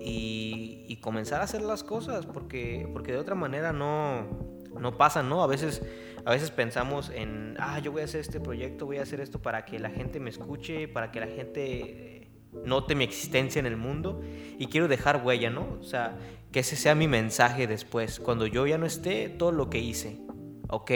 [0.00, 4.26] y, comenzar a hacer las cosas, porque, porque de otra manera no,
[4.80, 5.44] no pasan, ¿no?
[5.44, 5.80] A veces,
[6.24, 9.40] a veces pensamos en, ah, yo voy a hacer este proyecto, voy a hacer esto
[9.40, 12.17] para que la gente me escuche, para que la gente
[12.64, 14.20] note mi existencia en el mundo
[14.58, 15.78] y quiero dejar huella, ¿no?
[15.80, 16.18] O sea,
[16.52, 20.18] que ese sea mi mensaje después, cuando yo ya no esté, todo lo que hice
[20.68, 20.90] ok,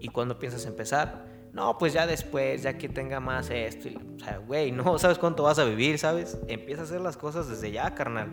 [0.00, 1.28] ¿y cuándo piensas empezar?
[1.52, 3.88] No, pues ya después, ya que tenga más esto.
[3.88, 6.38] o sea, güey, no sabes cuánto vas a vivir, ¿sabes?
[6.48, 8.30] Empieza a hacer las cosas desde ya, carnal.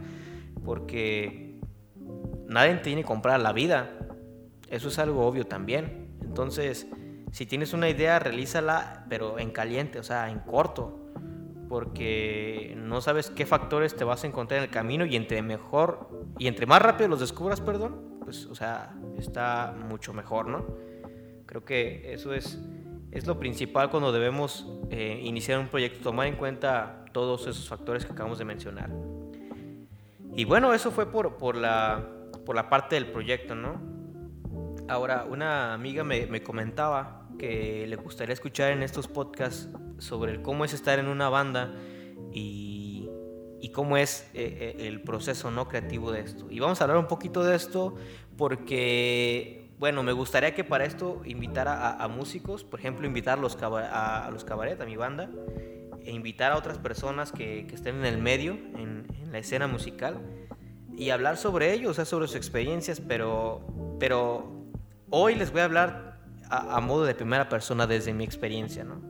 [0.63, 1.59] Porque
[2.47, 3.89] nadie te tiene que comprar la vida.
[4.69, 6.17] Eso es algo obvio también.
[6.21, 6.87] Entonces,
[7.31, 11.06] si tienes una idea, realízala, pero en caliente, o sea, en corto.
[11.69, 16.25] Porque no sabes qué factores te vas a encontrar en el camino y entre mejor
[16.39, 20.65] y entre más rápido los descubras, perdón, pues, o sea, está mucho mejor, ¿no?
[21.45, 22.59] Creo que eso es,
[23.11, 28.05] es lo principal cuando debemos eh, iniciar un proyecto, tomar en cuenta todos esos factores
[28.05, 28.89] que acabamos de mencionar.
[30.35, 32.05] Y bueno, eso fue por, por, la,
[32.45, 33.81] por la parte del proyecto, ¿no?
[34.87, 39.69] Ahora, una amiga me, me comentaba que le gustaría escuchar en estos podcasts
[39.99, 41.73] sobre cómo es estar en una banda
[42.31, 43.09] y
[43.59, 46.47] y cómo es eh, eh, el proceso no creativo de esto.
[46.49, 47.95] Y vamos a hablar un poquito de esto
[48.37, 53.55] porque, bueno, me gustaría que para esto invitara a, músicos, por ejemplo, invitar a los,
[53.55, 55.29] cabaret, a mi banda,
[56.03, 59.67] e invitar a otras personas que, que estén en el medio, en, en, la escena
[59.67, 60.21] musical,
[60.95, 63.61] y hablar sobre ellos, o sea, sobre sus experiencias, pero,
[63.99, 64.65] pero
[65.09, 66.06] hoy les voy a hablar
[66.49, 69.01] a, a modo de primera persona desde mi experiencia, ¿no?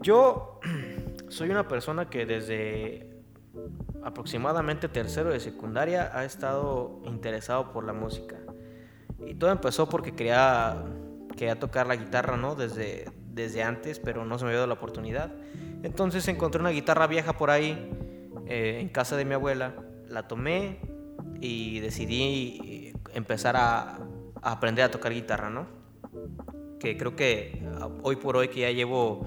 [0.00, 0.60] Yo
[1.28, 3.14] soy una persona que desde
[4.04, 8.36] aproximadamente tercero de secundaria ha estado interesado por la música.
[9.26, 10.84] Y todo empezó porque quería,
[11.36, 12.54] quería tocar la guitarra, ¿no?
[12.54, 15.32] Desde, desde antes, pero no se me había dado la oportunidad.
[15.82, 17.90] Entonces encontré una guitarra vieja por ahí,
[18.46, 19.74] eh, en casa de mi abuela,
[20.06, 20.80] la tomé
[21.40, 23.98] y decidí empezar a,
[24.42, 25.66] a aprender a tocar guitarra, ¿no?
[26.78, 27.62] Que creo que
[28.02, 29.26] hoy por hoy que ya llevo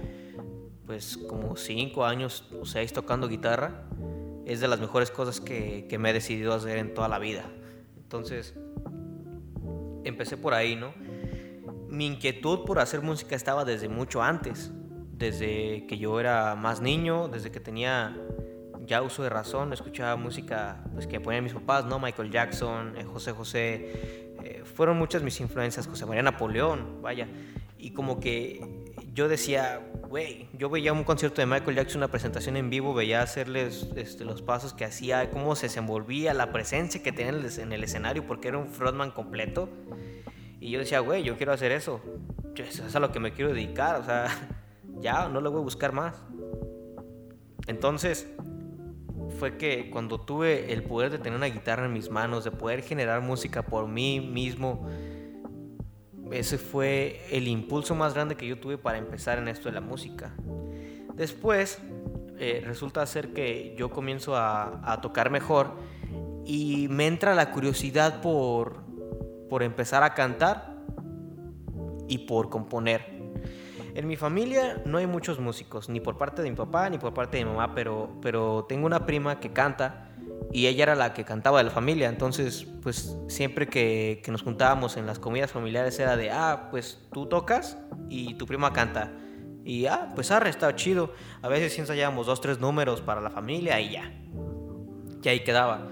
[0.86, 3.84] pues como cinco años o seis tocando guitarra,
[4.46, 7.44] es de las mejores cosas que, que me he decidido hacer en toda la vida.
[7.98, 8.56] Entonces,
[10.06, 10.94] empecé por ahí, ¿no?
[11.90, 14.72] Mi inquietud por hacer música estaba desde mucho antes,
[15.12, 18.16] desde que yo era más niño, desde que tenía
[18.86, 22.00] ya uso de razón, escuchaba música pues, que ponían mis papás, ¿no?
[22.00, 24.27] Michael Jackson, eh, José José,
[24.78, 27.28] fueron muchas mis influencias, José María Napoleón, vaya,
[27.80, 32.58] y como que yo decía, güey, yo veía un concierto de Michael Jackson, una presentación
[32.58, 37.12] en vivo, veía hacerles este, los pasos que hacía, cómo se desenvolvía, la presencia que
[37.12, 39.68] tenía en el escenario, porque era un frontman completo.
[40.60, 42.00] Y yo decía, güey, yo quiero hacer eso.
[42.56, 44.28] Eso es a lo que me quiero dedicar, o sea,
[45.02, 46.22] ya, no le voy a buscar más.
[47.66, 48.28] Entonces,
[49.40, 52.82] fue que cuando tuve el poder de tener una guitarra en mis manos, de poder
[52.82, 54.88] generar música por mí mismo,
[56.32, 59.82] ese fue el impulso más grande que yo tuve para empezar en esto de la
[59.82, 60.36] música.
[61.16, 61.80] Después
[62.38, 65.76] eh, resulta ser que yo comienzo a, tocar mejor
[66.46, 68.84] y me entra la curiosidad por,
[69.50, 70.78] por empezar a cantar
[72.08, 73.17] y por componer.
[73.98, 77.16] En mi familia no hay muchos músicos, ni por parte de mi papá ni por
[77.16, 80.12] parte de mi mamá, pero, pero tengo una prima que canta
[80.52, 84.98] y ella era la que cantaba de la familia, entonces pues siempre que, nos juntábamos
[84.98, 89.14] en las comidas familiares era de, ah, pues tú tocas y tu prima canta.
[89.66, 91.12] Y ah, pues arre, está chido.
[91.42, 94.14] A veces ensayábamos dos, tres números para la familia y ya.
[95.24, 95.88] Y ahí quedaba.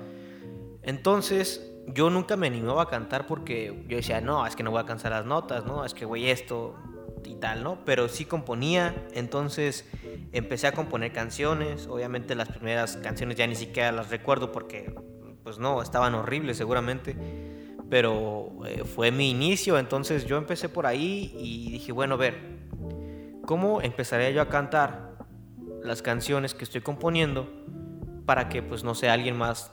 [0.83, 4.81] Entonces yo nunca me animaba a cantar porque yo decía, no, es que no voy
[4.81, 6.75] a cansar las notas, no, es que güey esto,
[7.25, 7.79] y tal, ¿no?
[7.85, 9.89] Pero sí componía, entonces
[10.31, 14.93] empecé a componer canciones, obviamente las primeras canciones ya ni siquiera las recuerdo porque,
[15.43, 17.15] pues no, estaban horribles seguramente,
[17.89, 22.35] pero eh, fue mi inicio, entonces yo empecé por ahí y dije, bueno, a ver,
[23.45, 25.17] ¿cómo empezaré yo a cantar
[25.83, 27.47] las canciones que estoy componiendo
[28.25, 29.71] para que, pues no sé, alguien más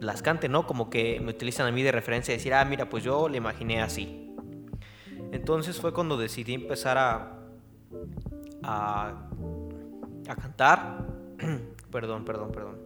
[0.00, 0.66] las cante, ¿no?
[0.66, 3.36] Como que me utilizan a mí de referencia y decir, ah, mira, pues yo le
[3.36, 4.29] imaginé así.
[5.32, 7.38] Entonces fue cuando decidí empezar a,
[8.62, 9.28] a,
[10.40, 11.06] cantar.
[11.90, 12.78] perdón, perdón, perdón.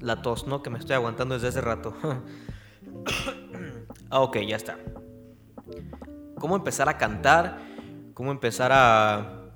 [0.00, 0.62] La tos, ¿no?
[0.62, 1.94] Que me estoy aguantando desde hace rato.
[4.10, 4.78] ah, ok, ya está.
[6.38, 7.58] ¿Cómo empezar a cantar?
[8.14, 9.50] ¿Cómo empezar a,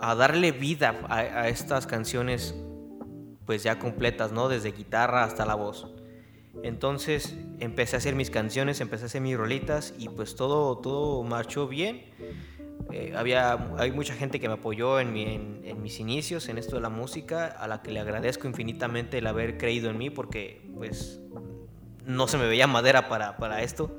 [0.00, 2.54] a darle vida a, a estas canciones
[3.46, 4.48] pues ya completas, ¿no?
[4.48, 5.93] Desde guitarra hasta la voz.
[6.62, 11.22] Entonces empecé a hacer mis canciones, empecé a hacer mis rolitas y pues todo, todo
[11.22, 12.04] marchó bien.
[12.92, 16.88] Eh, había, hay mucha gente que me apoyó en, mis inicios en esto de la
[16.88, 21.20] música, a la que le agradezco infinitamente el haber creído en mí porque pues
[22.04, 23.96] no se me veía madera para, para esto.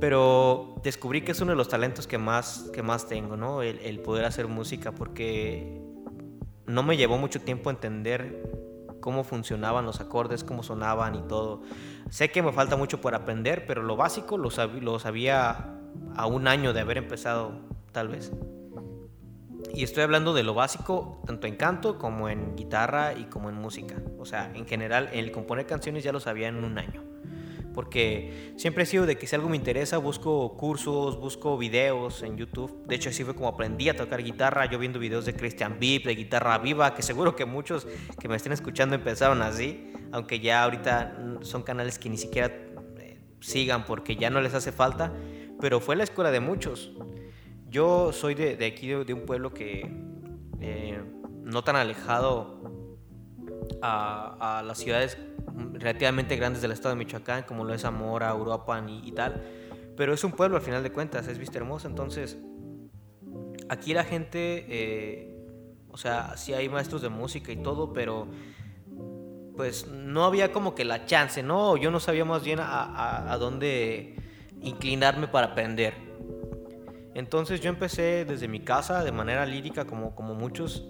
[0.00, 3.62] Pero descubrí que es uno de los talentos que más, que más tengo, ¿no?
[3.62, 5.80] El, el poder hacer música porque
[6.66, 8.42] no me llevó mucho tiempo entender
[9.06, 11.62] cómo funcionaban los acordes, cómo sonaban y todo.
[12.10, 15.78] Sé que me falta mucho por aprender, pero lo básico lo, sabía
[16.16, 17.52] a un año de haber empezado,
[17.92, 18.32] tal vez.
[19.72, 23.54] Y estoy hablando de lo básico, tanto en canto como en guitarra y como en
[23.54, 23.94] música.
[24.18, 27.15] O sea, en general, el componer canciones ya lo sabía en un año
[27.76, 32.38] porque siempre he sido de que si algo me interesa busco cursos, busco videos en
[32.38, 32.86] YouTube.
[32.86, 36.04] De hecho, así fue como aprendí a tocar guitarra, yo viendo videos de Christian Beep,
[36.04, 37.86] de guitarra viva, que seguro que muchos
[38.18, 42.46] que me estén escuchando empezaron así, aunque ya ahorita son canales que ni siquiera
[42.98, 45.12] eh, sigan porque ya no les hace falta,
[45.60, 46.92] pero fue la escuela de muchos.
[47.68, 49.86] Yo soy de, aquí, de, un pueblo que
[50.62, 50.98] eh,
[51.42, 52.88] no tan alejado
[53.82, 55.18] a, a las ciudades
[55.72, 59.42] relativamente grandes del estado de Michoacán, como lo es Zamora, Europa y, tal.
[59.96, 61.88] Pero es un pueblo al final de cuentas, es Vista Hermosa.
[61.88, 62.36] Entonces,
[63.68, 65.36] aquí la gente, eh,
[65.90, 68.28] o sea, sí hay maestros de música y todo, pero
[69.56, 71.78] pues no había como que la chance, ¿no?
[71.78, 74.16] Yo no sabía más bien a, a dónde
[74.60, 75.94] inclinarme para aprender.
[77.14, 80.84] Entonces yo empecé desde mi casa de manera lírica como, como muchos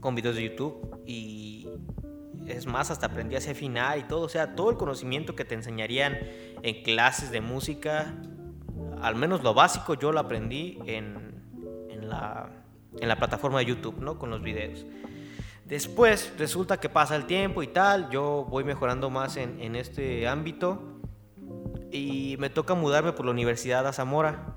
[0.00, 1.66] con videos de YouTube y
[2.48, 5.44] es más, hasta aprendí a hacer afinar y todo, o sea, todo el conocimiento que
[5.44, 6.18] te enseñarían
[6.62, 8.14] en clases de música,
[9.00, 11.42] al menos lo básico yo lo aprendí en,
[11.90, 12.50] en, la,
[12.98, 14.18] en la plataforma de YouTube, ¿no?
[14.18, 14.86] Con los videos.
[15.64, 20.28] Después resulta que pasa el tiempo y tal, yo voy mejorando más en, en este
[20.28, 21.00] ámbito
[21.90, 24.54] y me toca mudarme por la Universidad a Zamora,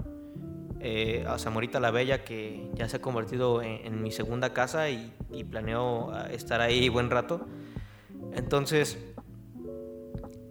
[0.82, 5.14] eh, a Zamorita la Bella, que ya se ha convertido en, mi segunda casa y,
[5.50, 7.48] planeo ah, estar ahí buen rato.
[8.34, 8.98] Entonces,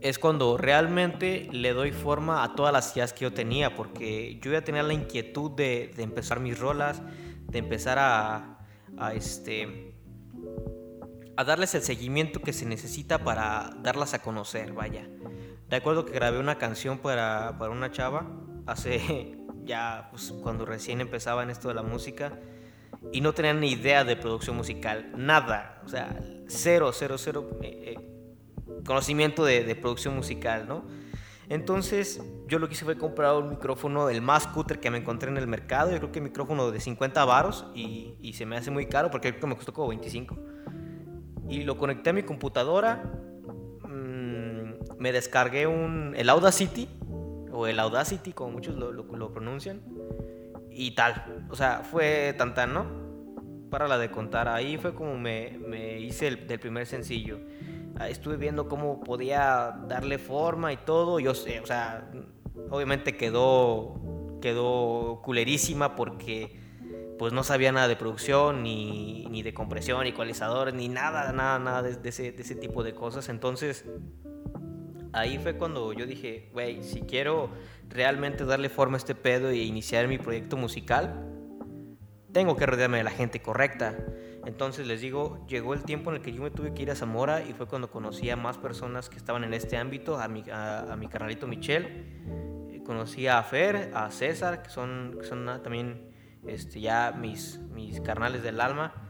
[0.01, 4.53] es cuando realmente le doy forma a todas las ideas que yo tenía, porque yo
[4.53, 7.03] ya tenía la inquietud de, empezar mis rolas,
[7.47, 8.59] de empezar a,
[9.15, 9.95] este,
[11.37, 15.09] a darles el seguimiento que se necesita para darlas a conocer, vaya.
[15.69, 18.27] De acuerdo que grabé una canción para, para una chava
[18.67, 22.39] hace ya, pues cuando recién empezaba en esto de la música
[23.13, 27.95] y no tenía ni idea de producción musical, nada, o sea, cero, cero, cero eh,
[27.97, 30.85] eh, conocimiento de, de, producción musical, ¿no?
[31.49, 35.31] Entonces yo lo que hice fue comprar un micrófono, el más cutre que me encontré
[35.31, 38.57] en el mercado, yo creo que un micrófono de 50 varos y, y se me
[38.57, 40.37] hace muy caro porque creo que me costó como 25.
[41.49, 43.03] Y lo conecté a mi computadora,
[44.99, 46.89] me descargué un, el Audacity,
[47.53, 49.81] o el Audacity, como muchos lo, lo, pronuncian,
[50.79, 51.45] y tal.
[51.51, 52.87] O sea, fue tan tan, ¿no?
[53.69, 54.49] Para la de contar.
[54.49, 57.41] Ahí fue como me, me hice el, del primer sencillo.
[58.09, 61.19] Estuve viendo cómo podía darle forma y todo.
[61.19, 62.11] Yo sé, o sea,
[62.71, 66.57] obviamente quedó, quedó culerísima porque
[67.19, 71.59] pues no sabía nada de producción, ni, ni de compresión, ni ecualizadores, ni nada, nada,
[71.59, 73.29] nada de, de, ese, de ese tipo de cosas.
[73.29, 73.85] Entonces
[75.13, 77.51] ahí fue cuando yo dije, güey, si quiero
[77.89, 81.25] realmente darle forma a este pedo y iniciar mi proyecto musical,
[82.33, 83.97] tengo que rodearme de la gente correcta.
[84.47, 86.95] Entonces les digo, llegó el tiempo en el que yo me tuve que ir a
[86.95, 90.45] Zamora y fue cuando conocí a más personas que estaban en este ámbito, a mi,
[90.51, 96.11] a, mi carnalito Michel, eh, conocí a Fer, a César, que son, son también
[96.47, 99.09] este, ya mis, mis carnales del alma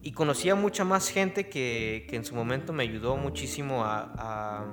[0.00, 4.64] y conocí a mucha más gente que, que, en su momento me ayudó muchísimo a,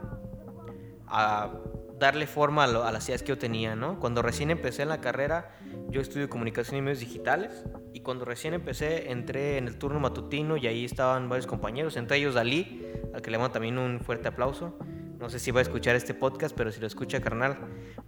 [2.00, 4.00] darle forma a, las ideas que yo tenía, ¿no?
[4.00, 5.56] Cuando recién empecé en la carrera,
[5.90, 10.58] yo estudio comunicación y medios digitales, y cuando recién empecé entré en el turno matutino
[10.58, 14.28] y ahí estaban varios compañeros, entre ellos Dalí, al que le mando también un fuerte
[14.28, 14.78] aplauso.
[15.20, 17.58] No sé si va a escuchar este podcast, pero si lo escucha, carnal,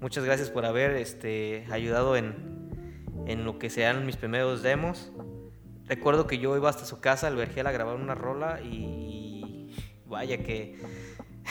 [0.01, 2.69] muchas gracias por haber este, ayudado en,
[3.25, 5.11] en lo que sean mis primeros demos.
[5.85, 9.73] Recuerdo que yo iba hasta su casa, al Vergel, a grabar una rola y
[10.05, 10.77] vaya que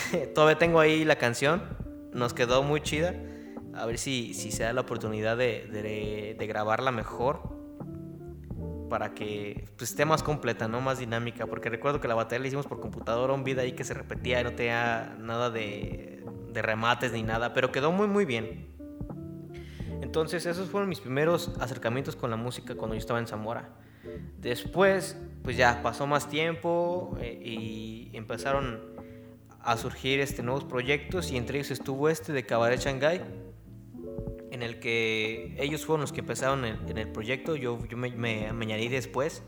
[0.35, 1.62] todavía tengo ahí la canción,
[2.17, 3.15] nos quedó muy chida.
[3.75, 7.55] A ver si, si se da la oportunidad de, de, grabarla mejor
[8.89, 10.81] para que pues, esté más completa, ¿no?
[10.81, 11.47] Más dinámica.
[11.47, 14.41] Porque recuerdo que la batería la hicimos por computadora, un video ahí que se repetía
[14.41, 18.75] y no tenía nada de, de remates ni nada, pero quedó muy, muy bien.
[20.01, 23.69] Entonces, esos fueron mis primeros acercamientos con la música cuando yo estaba en Zamora.
[24.39, 28.96] Después, pues ya pasó más tiempo eh, y empezaron
[29.67, 33.21] a surgir este, nuevos proyectos y entre ellos estuvo este de Cabaret Shanghai,
[34.53, 39.43] en el que ellos fueron los que empezaron en, el proyecto, yo, me, añadí después.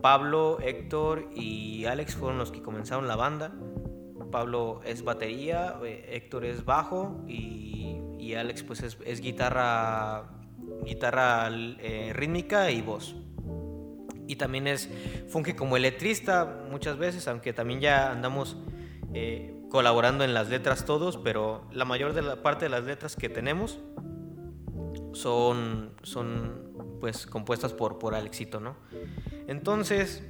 [0.00, 3.52] Pablo, Héctor y Alex fueron los que comenzaron la banda.
[4.32, 10.30] Pablo es batería, eh, Héctor es bajo y, y Alex pues es, es guitarra,
[10.84, 13.14] guitarra eh, rítmica y voz
[14.26, 14.88] y también es
[15.28, 18.56] funge como letrista muchas veces, aunque también ya andamos
[19.18, 23.16] eh, colaborando en las letras todos, pero la mayor de la parte de las letras
[23.16, 23.80] que tenemos
[25.14, 28.76] son, son pues compuestas por, por Alexito, ¿no?
[29.46, 30.22] Entonces,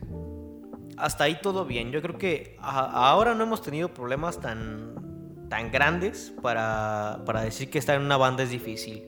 [0.96, 1.90] hasta ahí todo bien.
[1.90, 7.78] Yo creo que ahora no hemos tenido problemas tan, tan grandes para, para decir que
[7.78, 9.02] estar en una banda es difícil.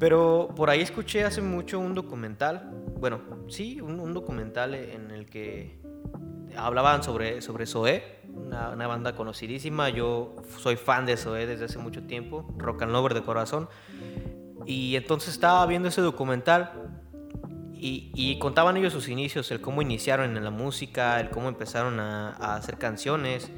[0.00, 5.78] Pero por ahí escuché hace mucho un documental, bueno, sí, un, documental en el que
[6.56, 9.88] hablaban sobre, sobre Zoé, una, banda conocidísima.
[9.88, 13.68] Yo soy fan de Zoé desde hace mucho tiempo, rock and lover de corazón.
[14.66, 16.72] Y entonces estaba viendo ese documental
[17.74, 22.30] y, contaban ellos sus inicios, el cómo iniciaron en la música, el cómo empezaron a,
[22.30, 23.50] a hacer canciones.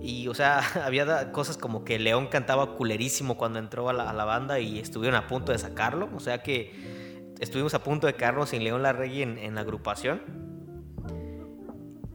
[0.00, 4.60] Y, o sea, había cosas como que León cantaba culerísimo cuando entró a la, banda
[4.60, 6.08] y estuvieron a punto de sacarlo.
[6.14, 10.43] O sea que estuvimos a punto de quedarnos sin León Larregui en, en la agrupación.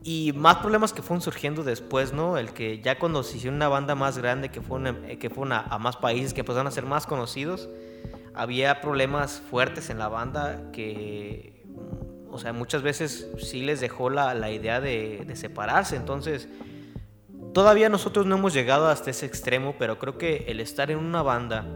[0.02, 2.38] Y más problemas que fueron surgiendo después, ¿no?
[2.38, 5.78] El que ya cuando se hicieron una banda más grande, que fueron, que fueron a,
[5.78, 7.68] más países, que empezaron a ser más conocidos,
[8.34, 11.66] había problemas fuertes en la banda que,
[12.30, 15.96] o sea, muchas veces sí les dejó la, la idea de, de, separarse.
[15.96, 16.48] Entonces,
[17.52, 21.20] todavía nosotros no hemos llegado hasta ese extremo, pero creo que el estar en una
[21.20, 21.66] banda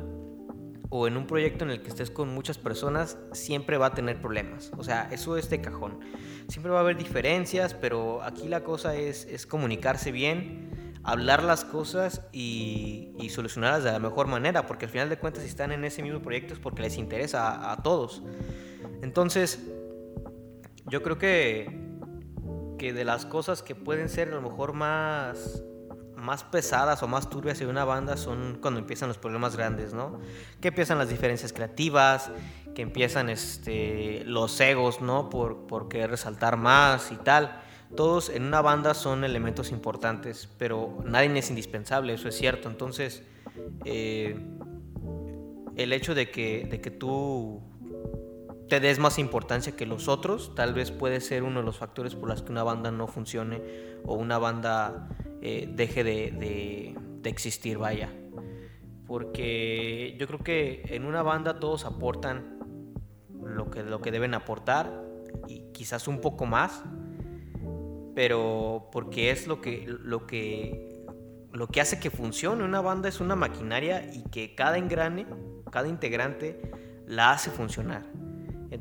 [0.97, 4.21] o en un proyecto en el que estés con muchas personas, siempre va a tener
[4.21, 4.71] problemas.
[4.77, 5.99] O sea, eso es de cajón.
[6.47, 12.23] Siempre va a haber diferencias, pero aquí la cosa es, comunicarse bien, hablar las cosas
[12.31, 16.01] y, solucionarlas de la mejor manera, porque al final de cuentas si están en ese
[16.01, 18.23] mismo proyecto es porque les interesa a, a todos.
[19.03, 19.67] Entonces,
[20.87, 21.77] yo creo que,
[22.79, 25.61] que de las cosas que pueden ser a lo mejor más
[26.25, 30.19] más pesadas o más turbias de una banda son cuando empiezan los problemas grandes, ¿no?
[30.61, 32.31] Que empiezan las diferencias creativas,
[32.75, 35.29] que empiezan este, los egos, ¿no?
[35.29, 37.61] Por, por querer resaltar más y tal.
[37.95, 42.69] Todos en una banda son elementos importantes, pero nadie es indispensable, eso es cierto.
[42.69, 43.23] Entonces,
[43.85, 44.37] eh,
[45.77, 47.63] el hecho de que, de que tú
[48.69, 52.15] te des más importancia que los otros, tal vez puede ser uno de los factores
[52.15, 53.63] por los que una banda no funcione
[54.05, 55.09] o una banda
[55.47, 58.11] eh, deje de, existir, vaya.
[59.07, 62.59] Porque yo creo que en una banda todos aportan
[63.43, 65.05] lo que, lo que deben aportar
[65.47, 66.83] y quizás un poco más,
[68.15, 71.05] pero porque es lo que, lo que,
[71.53, 72.65] lo que hace que funcione.
[72.65, 75.27] Una banda es una maquinaria y que cada engrane,
[75.71, 76.59] cada integrante
[77.07, 78.07] la hace funcionar.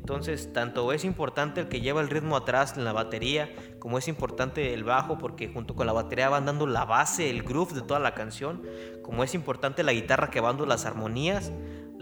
[0.04, 4.06] Entonces, tanto es importante el que lleva el ritmo atrás en la batería, como es
[4.06, 7.80] importante el bajo, porque junto con la batería van dando la base, el groove de
[7.80, 8.60] toda la canción,
[9.00, 11.52] como es importante la guitarra que va dando las armonías,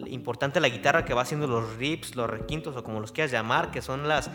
[0.06, 3.70] importante la guitarra que va haciendo los riffs, los requintos o como los quieras llamar,
[3.70, 4.32] que son las,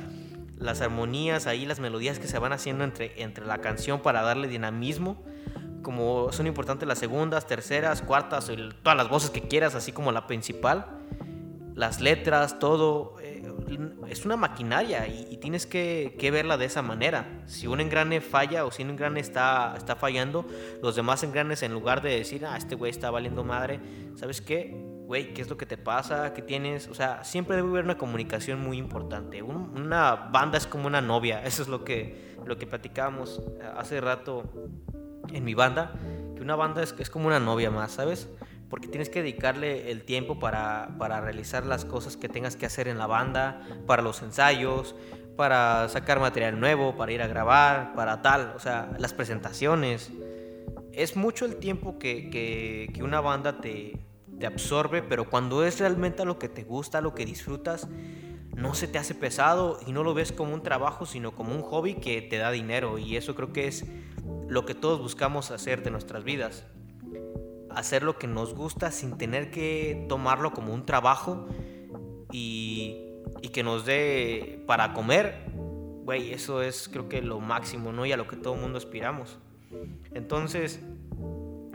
[0.58, 4.48] las armonías ahí, las melodías que se van haciendo entre, entre la canción para darle
[4.48, 5.22] dinamismo
[5.82, 8.50] como son importantes las segundas, terceras, cuartas,
[8.82, 10.86] todas las voces que quieras, así como la principal,
[11.78, 13.17] las letras, todo
[14.10, 17.42] es una maquinaria y, tienes que, verla de esa manera.
[17.46, 20.46] Si un engrane falla o si un engrane está, está fallando,
[20.82, 23.80] los demás engranes en lugar de decir, ah, este güey está valiendo madre,
[24.16, 24.76] ¿sabes qué?
[25.06, 26.34] Güey, ¿qué es lo que te pasa?
[26.34, 26.88] ¿Qué tienes?
[26.90, 29.42] O sea, siempre debe haber una comunicación muy importante.
[29.42, 33.42] una banda es como una novia, eso es lo que, lo que platicábamos
[33.76, 34.44] hace rato
[35.32, 35.94] en mi banda,
[36.36, 38.30] que una banda es, es como una novia más, ¿sabes?
[38.70, 42.88] Porque tienes que dedicarle el tiempo para, para, realizar las cosas que tengas que hacer
[42.88, 44.96] en la banda, para los ensayos,
[45.36, 50.12] para sacar material nuevo, para ir a grabar, para tal, o sea, las presentaciones.
[50.92, 54.00] Es mucho el tiempo que, que, una banda te,
[54.40, 57.88] te absorbe, pero cuando es realmente lo que te gusta, lo que disfrutas,
[58.56, 61.62] no se te hace pesado y no lo ves como un trabajo, sino como un
[61.62, 62.98] hobby que te da dinero.
[62.98, 63.86] Y eso creo que es
[64.50, 66.66] lo que todos buscamos hacer de nuestras vidas
[67.78, 71.48] hacer lo que nos gusta sin tener que tomarlo como un trabajo
[72.32, 73.04] y,
[73.54, 75.46] que nos dé para comer,
[76.04, 78.06] güey, eso es creo que lo máximo, ¿no?
[78.06, 79.40] Y a lo que todo el mundo aspiramos.
[80.14, 80.80] Entonces,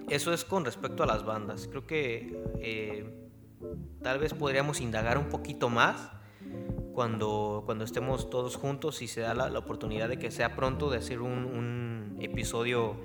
[0.08, 1.66] eso es con respecto a las bandas.
[1.66, 3.28] Creo que eh,
[4.00, 6.12] tal vez podríamos indagar un poquito más
[6.94, 10.98] cuando, cuando estemos todos juntos y se da la, oportunidad de que sea pronto de
[10.98, 12.96] hacer un episodio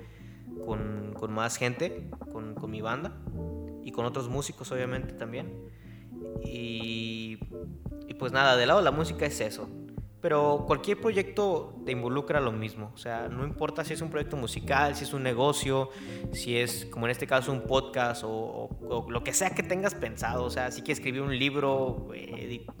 [0.64, 3.12] con, con más gente, con, con, mi banda
[3.82, 5.52] y con otros músicos obviamente también.
[6.44, 7.38] Y,
[8.06, 9.68] y, pues nada, de lado de la música es eso.
[10.20, 12.90] Pero cualquier proyecto te involucra lo mismo.
[12.92, 15.90] O sea, no importa si es un proyecto musical, si es un negocio,
[16.32, 19.94] si es, como en este caso, un podcast o, o, lo que sea que tengas
[19.94, 20.42] pensado.
[20.44, 22.08] O sea, si quieres escribir un libro,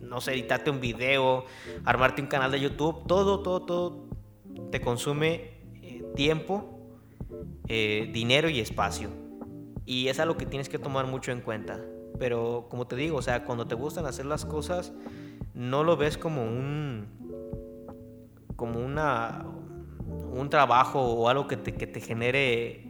[0.02, 1.44] no sé, editarte un video,
[1.84, 4.08] armarte un canal de YouTube, todo, todo, todo
[4.72, 6.77] te consume eh, tiempo
[7.68, 9.10] eh, dinero y espacio.
[9.84, 11.80] Y es algo que tienes que tomar mucho en cuenta.
[12.18, 14.92] Pero como te digo, o sea, cuando te gustan hacer las cosas,
[15.54, 17.06] no lo ves como un
[18.56, 19.46] como una
[20.32, 22.88] un trabajo o algo que te, que te genere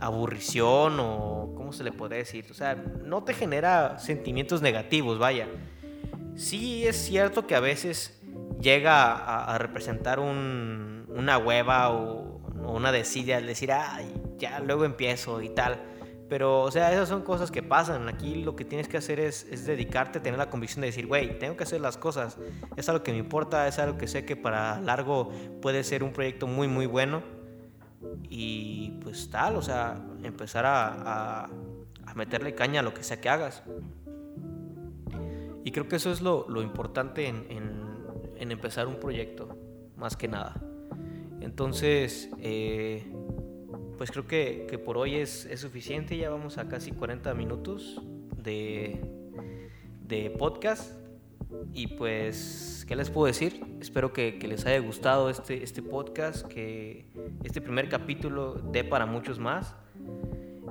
[0.00, 5.48] aburrición o cómo se le puede decir, o sea, no te genera sentimientos negativos, vaya.
[6.34, 8.20] Sí es cierto que a veces
[8.60, 12.31] llega a, representar un, una hueva o
[12.66, 15.80] una desidia al decir, ay, ya luego empiezo y tal.
[16.28, 18.08] Pero, o sea, esas son cosas que pasan.
[18.08, 21.38] Aquí lo que tienes que hacer es, es dedicarte, tener la convicción de decir, güey,
[21.38, 22.38] tengo que hacer las cosas.
[22.74, 26.12] Es algo que me importa, es algo que sé que para largo puede ser un
[26.12, 27.22] proyecto muy, muy bueno.
[28.30, 31.50] Y pues tal, o sea, empezar a,
[32.14, 33.62] meterle caña a lo que sea que hagas.
[35.64, 39.54] Y creo que eso es lo, importante en empezar un proyecto,
[39.96, 40.71] más que nada.
[41.42, 43.04] Entonces, eh,
[43.98, 46.16] pues creo que, que por hoy es, es, suficiente.
[46.16, 48.00] Ya vamos a casi 40 minutos
[48.36, 49.00] de,
[50.06, 50.92] de podcast.
[51.72, 53.62] Y pues, ¿qué les puedo decir?
[53.80, 57.06] Espero que, que, les haya gustado este, este podcast, que
[57.44, 59.74] este primer capítulo dé para muchos más,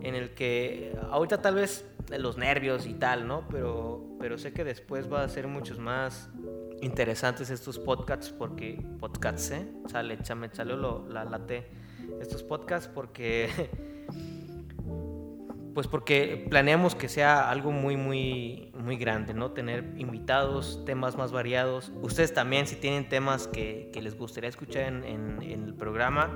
[0.02, 1.86] en el que ahorita tal vez
[2.18, 3.48] los nervios y tal, ¿no?
[3.50, 6.30] Pero, pero sé que después va a ser muchos más
[6.82, 9.72] interesantes estos podcasts porque podcasts, ¿eh?
[9.88, 11.70] Sale, chame, chale lo, la late
[12.20, 13.50] estos podcasts porque
[15.74, 19.52] pues porque planeamos que sea algo muy muy muy grande, ¿no?
[19.52, 21.92] Tener invitados, temas más variados.
[22.02, 26.30] Ustedes también si tienen temas que, que les gustaría escuchar en, el programa,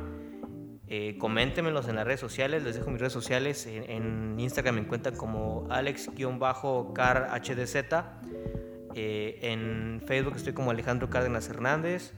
[0.87, 4.81] eh, coméntenmelos en las redes sociales, les dejo mis redes sociales, en, en Instagram me
[4.81, 7.75] encuentran como alex-carhdz,
[8.97, 12.13] eh, en Facebook estoy como Alejandro Cárdenas Hernández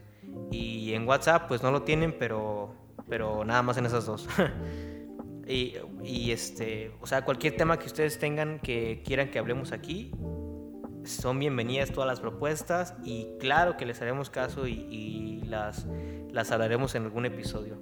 [0.52, 2.76] y en WhatsApp pues no lo tienen, pero,
[3.10, 4.28] pero nada más en esas dos.
[5.48, 5.74] y,
[6.04, 10.12] y, este, o sea, cualquier tema que ustedes tengan que quieran que hablemos aquí,
[11.04, 15.88] son bienvenidas todas las propuestas y claro que les haremos caso y, y las,
[16.30, 17.82] las hablaremos en algún episodio.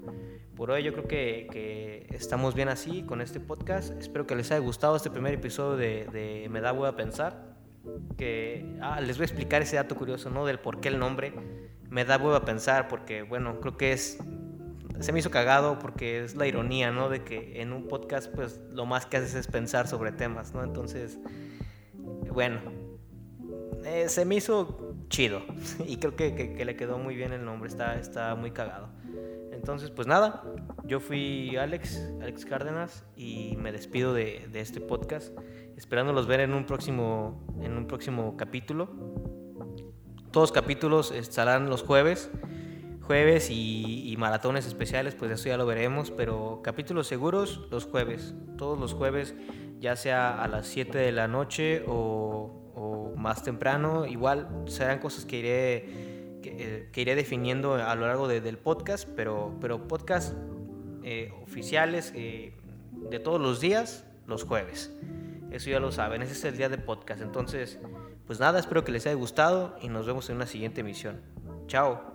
[0.55, 3.91] Por hoy yo creo que, que, estamos bien así con este podcast.
[3.99, 7.54] Espero que les haya gustado este primer episodio de, de Me da hueva pensar.
[8.17, 10.45] Que ah, les voy a explicar ese dato curioso, ¿no?
[10.45, 11.33] Del por qué el nombre.
[11.89, 14.17] Me da hueva pensar porque, bueno, creo que es...
[14.99, 17.09] Se me hizo cagado porque es la ironía, ¿no?
[17.09, 20.63] De que en un podcast, pues, lo más que haces es pensar sobre temas, ¿no?
[20.63, 21.19] Entonces,
[22.31, 22.59] bueno,
[23.85, 25.41] eh, se me hizo chido.
[25.87, 27.69] Y creo que, que, le quedó muy bien el nombre.
[27.69, 28.89] Está, está muy cagado.
[29.51, 30.43] Entonces, pues nada,
[30.83, 35.35] yo fui Alex, Alex Cárdenas, y me despido de, de, este podcast,
[35.75, 38.89] esperándolos ver en un próximo, en un próximo capítulo.
[40.31, 42.29] Todos los capítulos estarán los jueves,
[43.01, 48.35] jueves y, y, maratones especiales, pues eso ya lo veremos, pero capítulos seguros los jueves,
[48.57, 49.33] todos los jueves,
[49.79, 52.64] ya sea a las 7 de la noche o
[53.15, 58.39] más temprano, igual serán cosas que iré que, que, iré definiendo a lo largo de,
[58.41, 60.33] del podcast, pero, pero podcast
[61.03, 62.53] eh, oficiales eh,
[63.09, 64.91] de todos los días, los jueves.
[65.51, 67.21] Eso ya lo saben, ese es el día de podcast.
[67.21, 67.79] Entonces,
[68.25, 71.21] pues nada, espero que les haya gustado y nos vemos en una siguiente emisión.
[71.67, 72.14] Chao.